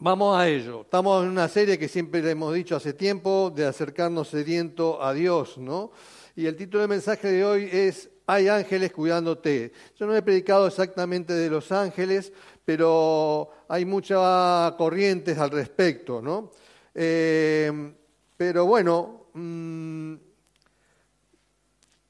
Vamos 0.00 0.38
a 0.38 0.48
ello. 0.48 0.82
Estamos 0.82 1.24
en 1.24 1.30
una 1.30 1.48
serie 1.48 1.76
que 1.76 1.88
siempre 1.88 2.22
le 2.22 2.30
hemos 2.30 2.54
dicho 2.54 2.76
hace 2.76 2.92
tiempo 2.92 3.52
de 3.52 3.66
acercarnos 3.66 4.28
sediento 4.28 5.02
a 5.02 5.12
Dios, 5.12 5.58
¿no? 5.58 5.90
Y 6.36 6.46
el 6.46 6.54
título 6.54 6.82
del 6.82 6.90
mensaje 6.90 7.26
de 7.32 7.44
hoy 7.44 7.68
es 7.72 8.08
Hay 8.28 8.46
ángeles 8.46 8.92
cuidándote. 8.92 9.72
Yo 9.96 10.06
no 10.06 10.14
he 10.14 10.22
predicado 10.22 10.68
exactamente 10.68 11.32
de 11.32 11.50
los 11.50 11.72
ángeles, 11.72 12.32
pero 12.64 13.50
hay 13.68 13.84
muchas 13.84 14.70
corrientes 14.74 15.36
al 15.36 15.50
respecto, 15.50 16.22
¿no? 16.22 16.52
Eh, 16.94 17.92
pero 18.36 18.66
bueno, 18.66 19.30
mm, 19.34 20.14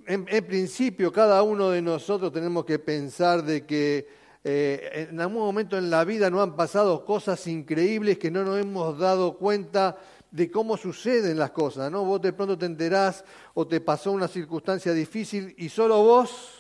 en 0.09 0.47
principio 0.47 1.11
cada 1.11 1.43
uno 1.43 1.71
de 1.71 1.81
nosotros 1.81 2.31
tenemos 2.35 2.67
que 2.67 2.79
pensar 2.79 3.43
de 3.43 3.65
que 3.65 4.18
eh, 4.45 5.09
en 5.11 5.21
algún 5.21 5.43
momento 5.43 5.77
en 5.77 5.91
la 5.91 6.05
vida 6.05 6.31
nos 6.31 6.43
han 6.43 6.57
pasado 6.57 7.05
cosas 7.05 7.47
increíbles 7.47 8.19
que 8.19 8.31
no 8.31 8.45
nos 8.45 8.59
hemos 8.59 8.99
dado 8.99 9.37
cuenta 9.37 9.99
de 10.31 10.51
cómo 10.51 10.77
suceden 10.77 11.39
las 11.39 11.51
cosas, 11.51 11.91
¿no? 11.91 12.05
Vos 12.05 12.21
de 12.21 12.33
pronto 12.33 12.57
te 12.57 12.67
enterás 12.67 13.25
o 13.55 13.67
te 13.67 13.81
pasó 13.81 14.13
una 14.13 14.29
circunstancia 14.29 14.93
difícil 14.93 15.55
y 15.59 15.69
solo 15.69 16.03
vos, 16.03 16.55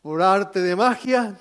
por 0.00 0.20
arte 0.22 0.60
de 0.60 0.74
magia, 0.74 1.38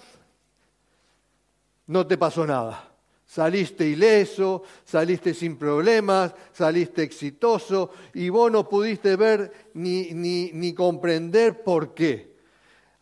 no 1.88 2.06
te 2.06 2.18
pasó 2.18 2.46
nada. 2.46 2.88
Saliste 3.26 3.88
ileso, 3.88 4.64
saliste 4.84 5.34
sin 5.34 5.58
problemas, 5.58 6.36
saliste 6.52 7.02
exitoso 7.02 7.92
y 8.14 8.28
vos 8.28 8.52
no 8.52 8.68
pudiste 8.68 9.16
ver 9.16 9.70
ni, 9.74 10.12
ni, 10.14 10.52
ni 10.54 10.74
comprender 10.74 11.64
por 11.64 11.94
qué. 11.94 12.31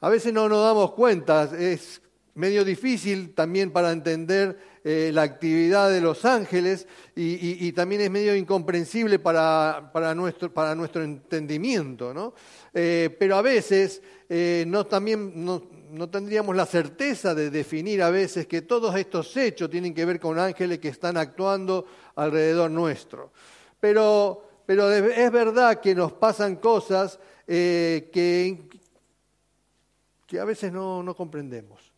A 0.02 0.10
veces 0.10 0.32
no 0.32 0.48
nos 0.48 0.64
damos 0.64 0.94
cuenta, 0.94 1.50
es 1.58 2.02
medio 2.36 2.64
difícil 2.64 3.34
también 3.34 3.72
para 3.72 3.92
entender 3.92 4.58
eh, 4.86 5.12
la 5.14 5.24
actividad 5.24 5.90
de 5.92 6.00
los 6.00 6.24
ángeles 6.24 6.88
y, 7.14 7.70
también 7.74 8.00
es 8.00 8.10
medio 8.10 8.34
incomprensible 8.34 9.20
para, 9.20 9.92
nuestro, 10.16 11.04
entendimiento. 11.04 12.14
¿no? 12.14 12.34
Eh, 12.74 13.14
pero 13.20 13.36
a 13.36 13.42
veces 13.42 14.02
eh, 14.30 14.64
no, 14.68 14.86
también 14.86 15.34
no, 15.44 16.10
tendríamos 16.10 16.56
la 16.56 16.66
certeza 16.66 17.36
de 17.36 17.50
definir 17.50 18.02
a 18.02 18.10
veces 18.10 18.48
que 18.48 18.62
todos 18.62 18.96
estos 18.96 19.36
hechos 19.36 19.70
tienen 19.70 19.94
que 19.94 20.06
ver 20.06 20.18
con 20.18 20.40
ángeles 20.40 20.80
que 20.80 20.88
están 20.88 21.18
actuando 21.18 21.86
alrededor 22.16 22.72
nuestro. 22.72 23.34
Pero 23.82 24.46
es 24.66 25.32
verdad 25.32 25.82
que 25.82 25.94
nos 25.94 26.14
pasan 26.14 26.56
cosas 26.56 27.20
que 27.46 28.70
que 30.30 30.40
a 30.40 30.46
veces 30.46 30.72
no, 30.72 31.02
no 31.02 31.16
comprendemos. 31.16 31.92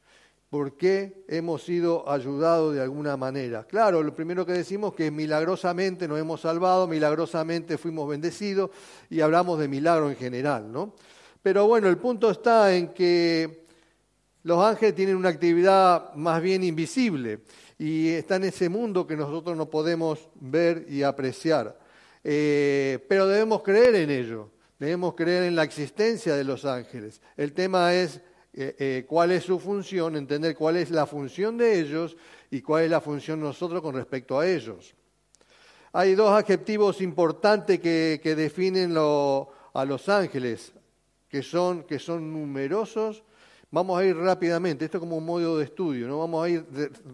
¿Por 0.49 0.77
qué 0.77 1.25
hemos 1.27 1.63
sido 1.63 2.09
ayudados 2.09 2.73
de 2.73 2.81
alguna 2.81 3.17
manera? 3.17 3.65
Claro, 3.65 4.01
lo 4.01 4.15
primero 4.15 4.45
que 4.45 4.53
decimos 4.53 4.91
es 4.91 4.97
que 4.97 5.11
milagrosamente 5.11 6.07
nos 6.07 6.17
hemos 6.17 6.39
salvado, 6.39 6.87
milagrosamente 6.87 7.77
fuimos 7.77 8.09
bendecidos 8.09 8.71
y 9.09 9.19
hablamos 9.19 9.59
de 9.59 9.67
milagro 9.67 10.09
en 10.09 10.15
general, 10.15 10.71
¿no? 10.71 10.93
Pero 11.43 11.67
bueno, 11.67 11.89
el 11.89 11.97
punto 11.97 12.31
está 12.31 12.73
en 12.73 12.93
que 12.93 13.65
los 14.43 14.63
ángeles 14.63 14.95
tienen 14.95 15.17
una 15.17 15.29
actividad 15.29 16.13
más 16.15 16.41
bien 16.41 16.63
invisible 16.63 17.39
y 17.77 18.09
está 18.09 18.37
en 18.37 18.45
ese 18.45 18.69
mundo 18.69 19.05
que 19.05 19.17
nosotros 19.17 19.57
no 19.57 19.69
podemos 19.69 20.29
ver 20.35 20.85
y 20.87 21.03
apreciar. 21.03 21.77
Eh, 22.23 23.05
pero 23.09 23.27
debemos 23.27 23.61
creer 23.61 23.95
en 23.95 24.09
ello. 24.09 24.49
Debemos 24.81 25.13
creer 25.13 25.43
en 25.43 25.55
la 25.55 25.61
existencia 25.61 26.35
de 26.35 26.43
los 26.43 26.65
ángeles. 26.65 27.21
El 27.37 27.53
tema 27.53 27.93
es 27.93 28.19
eh, 28.51 28.75
eh, 28.79 29.05
cuál 29.07 29.31
es 29.31 29.43
su 29.43 29.59
función, 29.59 30.15
entender 30.15 30.55
cuál 30.55 30.75
es 30.75 30.89
la 30.89 31.05
función 31.05 31.55
de 31.55 31.79
ellos 31.79 32.17
y 32.49 32.63
cuál 32.63 32.85
es 32.85 32.89
la 32.89 32.99
función 32.99 33.39
de 33.39 33.45
nosotros 33.45 33.79
con 33.83 33.93
respecto 33.93 34.39
a 34.39 34.47
ellos. 34.47 34.95
Hay 35.93 36.15
dos 36.15 36.31
adjetivos 36.31 36.99
importantes 36.99 37.79
que, 37.79 38.19
definen 38.35 38.95
a 38.97 39.85
los 39.85 40.09
ángeles, 40.09 40.73
que 41.29 41.43
son, 41.43 41.83
que 41.83 41.99
son 41.99 42.33
numerosos. 42.33 43.23
Vamos 43.73 43.97
a 43.97 44.03
ir 44.03 44.17
rápidamente, 44.17 44.83
esto 44.83 44.99
como 44.99 45.15
un 45.15 45.25
modo 45.25 45.57
de 45.57 45.63
estudio, 45.63 46.05
¿no? 46.05 46.19
Vamos 46.19 46.45
a 46.45 46.49
ir 46.49 46.65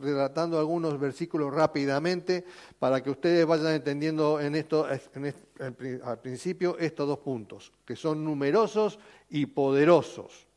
relatando 0.01 0.57
algunos 0.57 0.99
versículos 0.99 1.53
rápidamente 1.53 2.43
para 2.79 3.03
que 3.03 3.11
ustedes 3.11 3.45
vayan 3.45 3.75
entendiendo 3.75 4.41
en 4.41 4.55
esto, 4.55 4.87
al 6.03 6.19
principio 6.19 6.75
estos 6.79 7.07
dos 7.07 7.19
puntos, 7.19 7.71
que 7.85 7.95
son 7.95 8.23
numerosos 8.25 8.97
y 9.29 9.45
poderosos. 9.45 10.47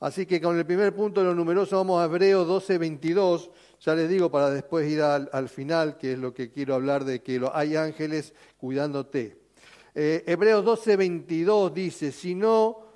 Así 0.00 0.26
que 0.26 0.38
con 0.38 0.58
el 0.58 0.66
primer 0.66 0.94
punto 0.94 1.22
de 1.22 1.28
los 1.28 1.36
numerosos 1.36 1.78
vamos 1.78 2.02
a 2.02 2.04
Hebreos 2.04 2.46
12, 2.46 2.76
22. 2.76 3.50
Ya 3.80 3.94
les 3.94 4.10
digo 4.10 4.30
para 4.30 4.50
después 4.50 4.86
ir 4.90 5.00
al, 5.00 5.48
final, 5.48 5.96
que 5.96 6.12
es 6.12 6.18
lo 6.18 6.34
que 6.34 6.50
quiero 6.50 6.74
hablar 6.74 7.06
de 7.06 7.22
que 7.22 7.40
hay 7.54 7.76
ángeles 7.76 8.34
cuidándote. 8.58 9.38
Eh, 9.94 10.24
Hebreos 10.26 10.62
12, 10.62 10.96
22 10.96 11.72
dice, 11.72 12.12
sino 12.12 12.91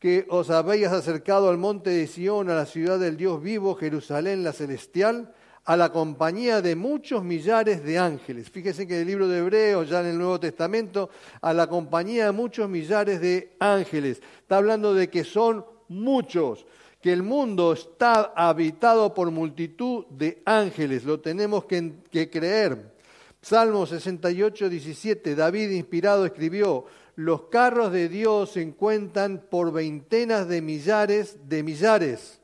que 0.00 0.26
os 0.30 0.48
habéis 0.48 0.88
acercado 0.88 1.50
al 1.50 1.58
monte 1.58 1.90
de 1.90 2.06
Sión, 2.06 2.48
a 2.48 2.54
la 2.54 2.64
ciudad 2.64 2.98
del 2.98 3.18
Dios 3.18 3.40
vivo, 3.42 3.74
Jerusalén 3.74 4.42
la 4.42 4.54
celestial, 4.54 5.34
a 5.64 5.76
la 5.76 5.92
compañía 5.92 6.62
de 6.62 6.74
muchos 6.74 7.22
millares 7.22 7.84
de 7.84 7.98
ángeles. 7.98 8.48
Fíjense 8.48 8.86
que 8.86 8.94
en 8.94 9.00
el 9.02 9.06
libro 9.06 9.28
de 9.28 9.38
Hebreos, 9.38 9.90
ya 9.90 10.00
en 10.00 10.06
el 10.06 10.18
Nuevo 10.18 10.40
Testamento, 10.40 11.10
a 11.42 11.52
la 11.52 11.66
compañía 11.66 12.24
de 12.24 12.32
muchos 12.32 12.68
millares 12.68 13.20
de 13.20 13.54
ángeles. 13.60 14.22
Está 14.40 14.56
hablando 14.56 14.94
de 14.94 15.10
que 15.10 15.22
son 15.22 15.66
muchos, 15.88 16.64
que 17.02 17.12
el 17.12 17.22
mundo 17.22 17.74
está 17.74 18.32
habitado 18.34 19.12
por 19.12 19.30
multitud 19.30 20.06
de 20.06 20.42
ángeles, 20.46 21.04
lo 21.04 21.20
tenemos 21.20 21.66
que, 21.66 22.30
creer. 22.30 22.94
Salmo 23.42 23.86
68, 23.86 24.68
17, 24.68 25.34
David 25.34 25.70
inspirado 25.70 26.26
escribió, 26.26 26.86
los 27.16 27.42
carros 27.44 27.92
de 27.92 28.08
Dios 28.08 28.52
se 28.52 28.62
encuentran 28.62 29.46
por 29.50 29.72
veintenas 29.72 30.48
de 30.48 30.62
millares 30.62 31.36
de 31.48 31.62
millares. 31.62 32.40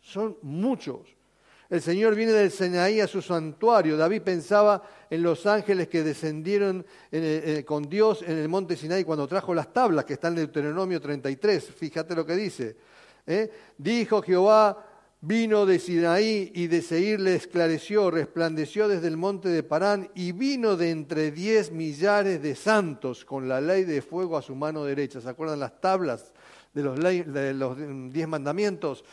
Son 0.00 0.36
muchos. 0.42 1.14
El 1.70 1.80
Señor 1.80 2.14
viene 2.14 2.32
del 2.32 2.50
Sinaí 2.50 3.00
a 3.00 3.08
su 3.08 3.22
santuario. 3.22 3.96
David 3.96 4.22
pensaba 4.22 4.82
en 5.08 5.22
los 5.22 5.46
ángeles 5.46 5.88
que 5.88 6.02
descendieron 6.02 6.84
con 7.64 7.88
Dios 7.88 8.22
en 8.22 8.38
el 8.38 8.48
monte 8.48 8.76
Sinaí 8.76 9.02
cuando 9.02 9.26
trajo 9.26 9.54
las 9.54 9.72
tablas 9.72 10.04
que 10.04 10.14
están 10.14 10.34
en 10.34 10.46
Deuteronomio 10.46 11.00
33. 11.00 11.64
Fíjate 11.72 12.14
lo 12.14 12.26
que 12.26 12.36
dice. 12.36 12.76
¿eh? 13.26 13.50
Dijo 13.78 14.22
Jehová, 14.22 14.93
vino 15.26 15.64
de 15.64 15.78
Sinaí 15.78 16.52
y 16.54 16.66
de 16.66 16.82
Seir 16.82 17.18
le 17.18 17.34
esclareció, 17.34 18.10
resplandeció 18.10 18.88
desde 18.88 19.08
el 19.08 19.16
monte 19.16 19.48
de 19.48 19.62
Parán 19.62 20.10
y 20.14 20.32
vino 20.32 20.76
de 20.76 20.90
entre 20.90 21.30
diez 21.30 21.72
millares 21.72 22.42
de 22.42 22.54
santos 22.54 23.24
con 23.24 23.48
la 23.48 23.60
ley 23.60 23.84
de 23.84 24.02
fuego 24.02 24.36
a 24.36 24.42
su 24.42 24.54
mano 24.54 24.84
derecha. 24.84 25.20
¿Se 25.20 25.28
acuerdan 25.28 25.60
las 25.60 25.80
tablas 25.80 26.32
de 26.74 27.54
los, 27.54 27.78
diez 28.12 28.28
mandamientos? 28.28 29.04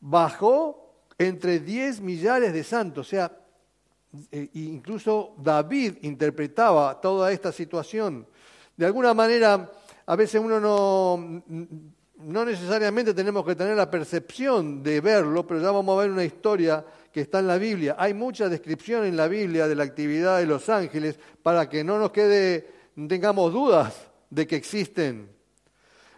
bajó 0.00 0.84
entre 1.16 1.60
10 1.60 2.00
millares 2.00 2.52
de 2.52 2.62
santos, 2.62 3.06
o 3.06 3.10
sea, 3.10 3.32
e 4.30 4.50
incluso 4.54 5.34
David 5.38 5.98
interpretaba 6.02 7.00
toda 7.00 7.32
esta 7.32 7.50
situación. 7.50 8.26
De 8.76 8.86
alguna 8.86 9.14
manera, 9.14 9.70
a 10.06 10.16
veces 10.16 10.40
uno 10.42 10.60
no, 10.60 11.42
no 12.24 12.44
necesariamente 12.44 13.12
tenemos 13.12 13.44
que 13.44 13.54
tener 13.54 13.76
la 13.76 13.90
percepción 13.90 14.82
de 14.82 15.00
verlo, 15.00 15.46
pero 15.46 15.60
ya 15.60 15.70
vamos 15.70 15.96
a 15.96 16.02
ver 16.02 16.10
una 16.10 16.24
historia 16.24 16.84
que 17.12 17.20
está 17.20 17.40
en 17.40 17.46
la 17.46 17.58
Biblia. 17.58 17.96
Hay 17.98 18.14
mucha 18.14 18.48
descripción 18.48 19.04
en 19.04 19.16
la 19.16 19.28
Biblia 19.28 19.68
de 19.68 19.74
la 19.74 19.84
actividad 19.84 20.38
de 20.38 20.46
los 20.46 20.68
ángeles 20.68 21.18
para 21.42 21.68
que 21.68 21.84
no 21.84 21.98
nos 21.98 22.10
quede, 22.10 22.68
tengamos 23.08 23.52
dudas 23.52 23.94
de 24.30 24.46
que 24.46 24.56
existen. 24.56 25.28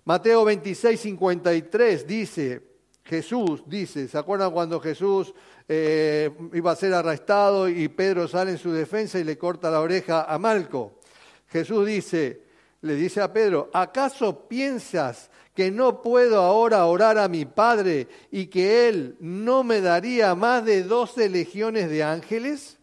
Mateo 0.04 0.44
26, 0.44 1.00
53 1.00 2.06
dice, 2.06 2.62
Jesús 3.04 3.64
dice, 3.66 4.06
¿se 4.06 4.16
acuerdan 4.16 4.52
cuando 4.52 4.80
Jesús 4.80 5.34
eh, 5.68 6.30
iba 6.52 6.70
a 6.70 6.76
ser 6.76 6.94
arrestado 6.94 7.68
y 7.68 7.88
Pedro 7.88 8.28
sale 8.28 8.52
en 8.52 8.58
su 8.58 8.72
defensa 8.72 9.18
y 9.18 9.24
le 9.24 9.36
corta 9.36 9.70
la 9.70 9.80
oreja 9.80 10.22
a 10.22 10.38
Malco? 10.38 11.00
Jesús 11.48 11.86
dice, 11.86 12.45
le 12.86 12.94
dice 12.94 13.20
a 13.20 13.32
Pedro, 13.32 13.70
¿acaso 13.72 14.48
piensas 14.48 15.30
que 15.54 15.70
no 15.70 16.02
puedo 16.02 16.40
ahora 16.40 16.86
orar 16.86 17.18
a 17.18 17.28
mi 17.28 17.44
Padre 17.44 18.08
y 18.30 18.46
que 18.46 18.88
Él 18.88 19.16
no 19.20 19.64
me 19.64 19.80
daría 19.80 20.34
más 20.34 20.64
de 20.64 20.82
doce 20.82 21.28
legiones 21.28 21.90
de 21.90 22.02
ángeles? 22.02 22.78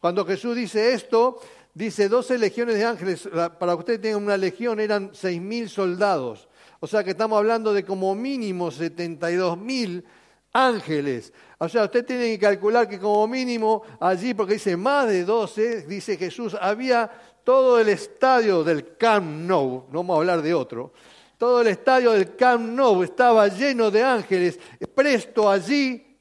Cuando 0.00 0.24
Jesús 0.24 0.56
dice 0.56 0.94
esto, 0.94 1.40
dice 1.74 2.08
doce 2.08 2.38
legiones 2.38 2.76
de 2.76 2.84
ángeles, 2.84 3.28
para 3.58 3.72
que 3.72 3.78
ustedes 3.78 4.00
tengan 4.00 4.22
una 4.22 4.36
legión 4.36 4.80
eran 4.80 5.10
seis 5.12 5.40
mil 5.40 5.68
soldados. 5.68 6.48
O 6.80 6.86
sea 6.86 7.04
que 7.04 7.10
estamos 7.10 7.38
hablando 7.38 7.72
de 7.72 7.84
como 7.84 8.14
mínimo 8.14 8.70
72 8.70 9.56
mil 9.56 10.04
ángeles. 10.52 11.32
O 11.58 11.68
sea, 11.68 11.84
usted 11.84 12.04
tiene 12.04 12.24
que 12.32 12.38
calcular 12.38 12.88
que 12.88 12.98
como 12.98 13.26
mínimo 13.26 13.82
allí, 14.00 14.34
porque 14.34 14.54
dice 14.54 14.76
más 14.76 15.08
de 15.08 15.24
12, 15.24 15.82
dice 15.82 16.16
Jesús, 16.16 16.56
había 16.60 17.10
todo 17.44 17.78
el 17.78 17.88
estadio 17.88 18.62
del 18.62 18.96
Camp 18.96 19.26
Nou, 19.26 19.86
no 19.90 20.00
vamos 20.00 20.14
a 20.14 20.18
hablar 20.20 20.42
de 20.42 20.54
otro, 20.54 20.92
todo 21.38 21.60
el 21.60 21.68
estadio 21.68 22.12
del 22.12 22.36
Camp 22.36 22.62
Nou 22.62 23.02
estaba 23.02 23.48
lleno 23.48 23.90
de 23.90 24.02
ángeles, 24.02 24.58
presto 24.94 25.50
allí 25.50 26.16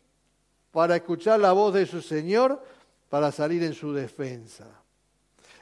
para 0.72 0.96
escuchar 0.96 1.40
la 1.40 1.52
voz 1.52 1.74
de 1.74 1.86
su 1.86 2.02
Señor, 2.02 2.62
para 3.10 3.32
salir 3.32 3.62
en 3.64 3.74
su 3.74 3.94
defensa. 3.94 4.66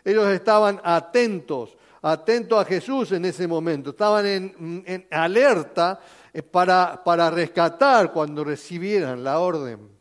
Ellos 0.05 0.27
estaban 0.29 0.79
atentos, 0.83 1.75
atentos 2.01 2.61
a 2.61 2.65
Jesús 2.65 3.11
en 3.11 3.25
ese 3.25 3.47
momento, 3.47 3.89
estaban 3.89 4.25
en, 4.25 5.07
alerta 5.11 5.99
eh, 6.31 6.41
para, 6.41 7.03
para 7.03 7.29
rescatar 7.29 8.13
cuando 8.13 8.43
recibieran 8.43 9.23
la 9.23 9.39
orden. 9.39 9.98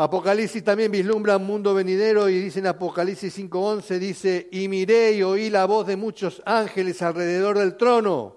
Apocalipsis 0.00 0.62
también 0.62 0.92
vislumbra 0.92 1.38
un 1.38 1.44
mundo 1.44 1.74
venidero 1.74 2.28
y 2.28 2.38
dice 2.38 2.60
en 2.60 2.68
Apocalipsis 2.68 3.36
5.11, 3.36 3.98
dice, 3.98 4.48
y 4.52 4.68
miré 4.68 5.14
y 5.14 5.24
oí 5.24 5.50
la 5.50 5.64
voz 5.64 5.88
de 5.88 5.96
muchos 5.96 6.40
ángeles 6.46 7.02
alrededor 7.02 7.58
del 7.58 7.76
trono 7.76 8.36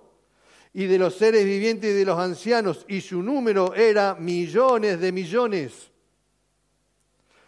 y 0.74 0.86
de 0.86 0.98
los 0.98 1.14
seres 1.14 1.46
vivientes 1.46 1.92
y 1.92 1.94
de 1.94 2.06
los 2.06 2.18
ancianos, 2.18 2.84
y 2.88 3.02
su 3.02 3.22
número 3.22 3.76
era 3.76 4.16
millones 4.16 5.00
de 5.00 5.12
millones. 5.12 5.92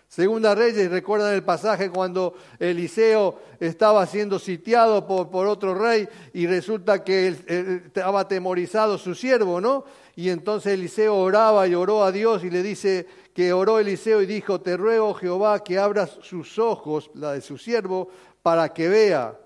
Segunda 0.08 0.54
Reyes, 0.54 0.92
recuerdan 0.92 1.34
el 1.34 1.42
pasaje 1.42 1.90
cuando 1.90 2.36
Eliseo 2.60 3.40
estaba 3.60 4.06
siendo 4.06 4.38
sitiado 4.38 5.08
por, 5.08 5.32
por 5.32 5.48
otro 5.48 5.74
rey 5.74 6.08
y 6.34 6.46
resulta 6.46 7.04
que 7.04 7.30
estaba 7.30 8.20
atemorizado 8.20 9.00
su 9.00 9.16
siervo, 9.16 9.60
¿no? 9.60 9.86
Y 10.16 10.30
entonces 10.30 10.74
Eliseo 10.74 11.16
oraba 11.16 11.68
y 11.68 11.74
oró 11.74 12.04
a 12.04 12.12
Dios 12.12 12.44
y 12.44 12.52
le 12.52 12.62
dice 12.62 13.08
que 13.34 13.54
oró 13.54 13.80
Eliseo 13.80 14.22
y 14.22 14.26
dijo, 14.26 14.62
te 14.62 14.78
ruego 14.78 15.14
Jehová 15.14 15.64
que 15.64 15.80
abras 15.80 16.18
sus 16.22 16.60
ojos, 16.60 17.10
la 17.14 17.34
de 17.34 17.42
su 17.42 17.58
siervo, 17.58 18.10
para 18.42 18.74
que 18.74 18.90
vea. 18.90 19.40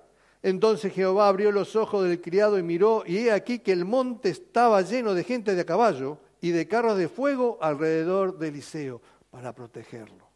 Entonces 0.44 0.94
Jehová 0.94 1.28
abrió 1.28 1.52
los 1.52 1.76
ojos 1.76 2.08
del 2.08 2.22
criado 2.22 2.58
y 2.60 2.64
miró, 2.64 3.04
y 3.06 3.18
he 3.18 3.32
aquí 3.32 3.60
que 3.60 3.72
el 3.72 3.86
monte 3.86 4.30
estaba 4.30 4.82
lleno 4.82 5.14
de 5.14 5.24
gente 5.24 5.56
de 5.56 5.62
a 5.62 5.66
caballo 5.66 6.20
y 6.42 6.52
de 6.52 6.68
carros 6.68 6.98
de 6.98 7.08
fuego 7.08 7.58
alrededor 7.62 8.38
de 8.38 8.50
Eliseo 8.50 9.02
para 9.32 9.54
protegerlo 9.54 10.27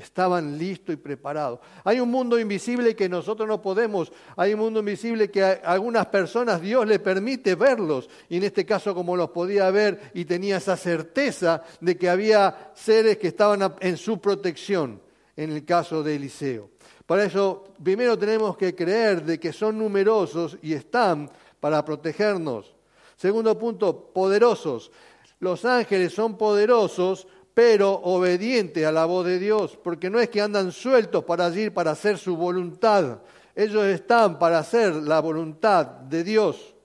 estaban 0.00 0.56
listos 0.56 0.94
y 0.94 0.96
preparados. 0.96 1.60
Hay 1.84 2.00
un 2.00 2.10
mundo 2.10 2.38
invisible 2.38 2.94
que 2.94 3.08
nosotros 3.08 3.48
no 3.48 3.60
podemos, 3.60 4.12
hay 4.36 4.54
un 4.54 4.60
mundo 4.60 4.80
invisible 4.80 5.30
que 5.30 5.42
a 5.42 5.60
algunas 5.64 6.06
personas 6.06 6.60
Dios 6.60 6.86
le 6.86 6.98
permite 6.98 7.54
verlos, 7.54 8.08
y 8.28 8.36
en 8.36 8.44
este 8.44 8.64
caso 8.64 8.94
como 8.94 9.16
los 9.16 9.30
podía 9.30 9.70
ver 9.70 10.10
y 10.14 10.24
tenía 10.24 10.58
esa 10.58 10.76
certeza 10.76 11.62
de 11.80 11.96
que 11.96 12.08
había 12.08 12.72
seres 12.74 13.18
que 13.18 13.28
estaban 13.28 13.74
en 13.80 13.96
su 13.96 14.20
protección, 14.20 15.00
en 15.36 15.50
el 15.52 15.64
caso 15.64 16.02
de 16.02 16.16
Eliseo. 16.16 16.70
Para 17.06 17.24
eso, 17.24 17.64
primero 17.82 18.18
tenemos 18.18 18.56
que 18.56 18.74
creer 18.74 19.24
de 19.24 19.40
que 19.40 19.52
son 19.52 19.78
numerosos 19.78 20.58
y 20.62 20.74
están 20.74 21.30
para 21.58 21.84
protegernos. 21.84 22.74
Segundo 23.16 23.58
punto, 23.58 24.12
poderosos. 24.12 24.92
Los 25.40 25.64
ángeles 25.64 26.12
son 26.12 26.36
poderosos 26.36 27.26
pero 27.58 27.90
obediente 28.04 28.86
a 28.86 28.92
la 28.92 29.04
voz 29.04 29.26
de 29.26 29.40
Dios, 29.40 29.76
porque 29.82 30.08
no 30.08 30.20
es 30.20 30.28
que 30.28 30.40
andan 30.40 30.70
sueltos 30.70 31.24
para 31.24 31.46
allí 31.46 31.70
para 31.70 31.90
hacer 31.90 32.16
su 32.16 32.36
voluntad, 32.36 33.18
ellos 33.52 33.84
están 33.86 34.38
para 34.38 34.60
hacer 34.60 34.94
la 34.94 35.18
voluntad 35.18 35.84
de 35.84 36.22
Dios. 36.22 36.76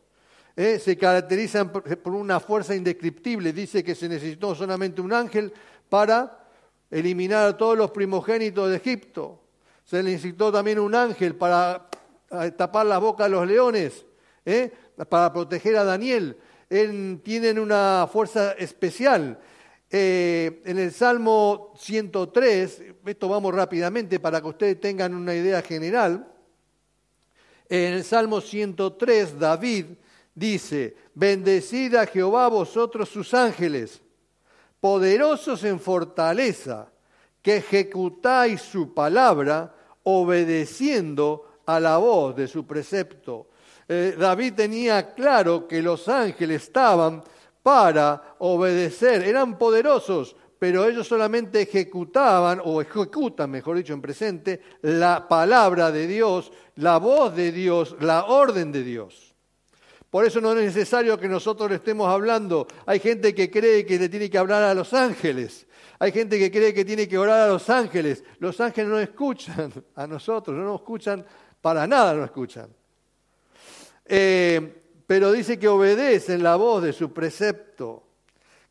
¿eh? 0.56 0.80
Se 0.80 0.98
caracterizan 0.98 1.72
por 1.72 2.14
una 2.14 2.40
fuerza 2.40 2.74
indescriptible, 2.74 3.54
dice 3.54 3.84
que 3.84 3.94
se 3.94 4.10
necesitó 4.10 4.56
solamente 4.56 5.00
un 5.00 5.14
ángel 5.14 5.54
para 5.90 6.40
eliminar 6.90 7.50
a 7.50 7.56
todos 7.56 7.78
los 7.78 7.92
primogénitos 7.92 8.72
de 8.72 8.78
Egipto, 8.78 9.44
se 9.86 10.02
necesitó 10.02 10.52
también 10.52 10.80
un 10.80 10.96
ángel 10.96 11.36
para 11.36 11.88
tapar 12.58 12.88
la 12.88 12.98
boca 12.98 13.26
a 13.26 13.30
los 13.30 13.46
leones, 13.46 14.08
¿eh? 14.44 14.72
para 15.08 15.32
proteger 15.32 15.78
a 15.78 15.84
Daniel. 15.84 16.36
tienen 16.68 17.60
una 17.60 18.10
fuerza 18.12 18.54
especial 18.54 19.38
eh, 19.96 20.64
en 20.66 20.80
el 20.80 20.92
Salmo 20.92 21.72
103, 21.78 22.82
esto 23.06 23.30
vamos 23.30 23.54
rápidamente 23.54 24.20
para 24.20 24.42
que 24.42 24.48
ustedes 24.48 24.82
tengan 24.82 25.14
una 25.14 25.36
idea 25.36 25.62
general, 25.62 26.34
en 27.70 27.94
el 27.94 28.04
Salmo 28.04 28.42
103 28.42 29.38
David 29.38 29.86
dice, 30.34 30.98
bendecid 31.14 31.94
a 31.94 32.08
Jehová 32.08 32.48
vosotros 32.48 33.08
sus 33.08 33.36
ángeles, 33.36 34.02
poderosos 34.80 35.64
en 35.64 35.80
fortaleza, 35.80 36.92
que 37.44 37.58
ejecutáis 37.58 38.64
su 38.64 38.96
palabra 38.96 39.76
obedeciendo 40.02 41.60
a 41.68 41.80
la 41.80 41.98
voz 41.98 42.36
de 42.36 42.48
su 42.48 42.66
precepto. 42.66 43.50
Eh, 43.88 44.16
David 44.18 44.54
tenía 44.56 45.14
claro 45.14 45.68
que 45.68 45.84
los 45.84 46.10
ángeles 46.10 46.64
estaban 46.64 47.22
para 47.64 48.36
obedecer. 48.40 49.24
Eran 49.24 49.58
poderosos, 49.58 50.36
pero 50.60 50.86
ellos 50.86 51.08
solamente 51.08 51.62
ejecutaban, 51.62 52.62
o 52.64 52.82
ejecutan, 52.82 53.50
mejor 53.50 53.78
dicho, 53.78 53.94
en 53.94 54.02
presente, 54.02 54.62
la 54.82 55.28
palabra 55.28 55.92
de 55.92 56.06
Dios, 56.06 56.52
la 56.76 56.98
voz 56.98 57.36
de 57.36 57.52
Dios, 57.52 57.96
la 58.02 58.26
orden 58.26 58.72
de 58.72 58.84
Dios. 58.84 59.34
Por 60.10 60.26
eso 60.26 60.40
no 60.40 60.52
es 60.52 60.64
necesario 60.64 61.18
que 61.18 61.28
nosotros 61.28 61.72
estemos 61.72 62.08
hablando. 62.08 62.68
Hay 62.86 63.00
gente 63.00 63.34
que 63.34 63.50
cree 63.50 63.84
que 63.84 63.98
le 63.98 64.10
tiene 64.10 64.30
que 64.30 64.38
hablar 64.38 64.62
a 64.62 64.76
los 64.76 64.94
ángeles. 64.94 65.66
Hay 65.98 66.12
gente 66.12 66.38
que 66.38 66.52
cree 66.52 66.74
que 66.74 66.86
tiene 66.86 67.08
que 67.08 67.18
orar 67.18 67.42
a 67.42 67.48
los 67.48 67.68
ángeles. 67.70 68.24
Los 68.40 68.60
ángeles 68.62 68.90
no 68.90 69.00
escuchan 69.00 69.74
a 69.96 70.06
nosotros, 70.06 70.56
no 70.56 70.64
nos 70.64 70.82
escuchan, 70.82 71.26
para 71.62 71.88
nada 71.88 72.14
no 72.14 72.24
escuchan. 72.24 72.70
Eh, 74.06 74.83
pero 75.08 75.32
dice 75.32 75.60
que 75.60 75.68
obedecen 75.68 76.44
la 76.44 76.56
voz 76.56 76.84
de 76.84 76.94
su 76.94 77.14
precepto. 77.14 78.04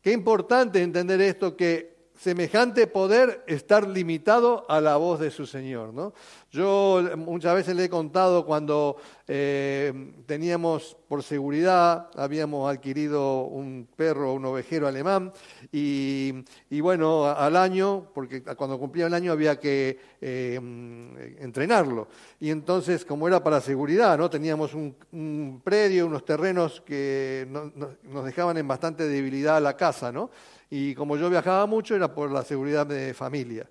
Qué 0.01 0.11
importante 0.11 0.81
entender 0.81 1.21
esto, 1.21 1.55
que 1.55 1.92
semejante 2.23 2.87
poder 2.87 3.43
estar 3.47 3.85
limitado 3.85 4.65
a 4.69 4.79
la 4.79 4.95
voz 4.95 5.19
de 5.19 5.29
su 5.29 5.45
Señor. 5.45 5.93
¿no? 5.93 6.13
Yo 6.51 7.03
muchas 7.17 7.53
veces 7.53 7.75
le 7.75 7.85
he 7.85 7.89
contado 7.89 8.45
cuando 8.45 8.95
eh, 9.27 10.13
teníamos 10.25 10.95
por 11.09 11.21
seguridad, 11.21 12.07
habíamos 12.15 12.73
adquirido 12.73 13.43
un 13.43 13.89
perro, 13.93 14.33
un 14.33 14.45
ovejero 14.45 14.87
alemán, 14.87 15.33
y, 15.71 16.31
bueno, 16.79 17.25
al 17.25 17.57
año, 17.57 18.07
porque 18.13 18.41
cuando 18.41 18.79
cumplía 18.79 19.07
el 19.07 19.13
año 19.13 19.33
había 19.33 19.59
que 19.59 19.99
eh, 20.21 21.35
entrenarlo. 21.39 22.07
Y 22.39 22.51
entonces, 22.51 23.03
como 23.03 23.27
era 23.27 23.43
para 23.43 23.59
seguridad, 23.59 24.17
¿no? 24.17 24.29
teníamos 24.29 24.73
un, 24.73 25.61
predio, 25.61 26.07
unos 26.07 26.23
terrenos 26.23 26.79
que 26.81 27.47
nos 27.49 28.25
dejaban 28.25 28.57
en 28.57 28.67
bastante 28.67 29.07
debilidad 29.09 29.61
la 29.61 29.75
casa, 29.75 30.09
¿no? 30.09 30.29
Y 30.75 30.95
como 30.95 31.17
yo 31.17 31.29
viajaba 31.29 31.67
mucho 31.67 31.95
era 31.95 32.11
por 32.11 32.31
la 32.31 32.43
seguridad 32.43 32.87
de 32.87 33.13
familia. 33.13 33.69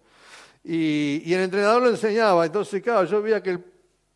Y, 0.62 1.32
el 1.34 1.40
entrenador 1.40 1.82
lo 1.82 1.88
enseñaba, 1.88 2.46
entonces 2.46 2.80
claro, 2.80 3.04
yo 3.06 3.20
veía 3.20 3.42
que 3.42 3.50
el 3.50 3.64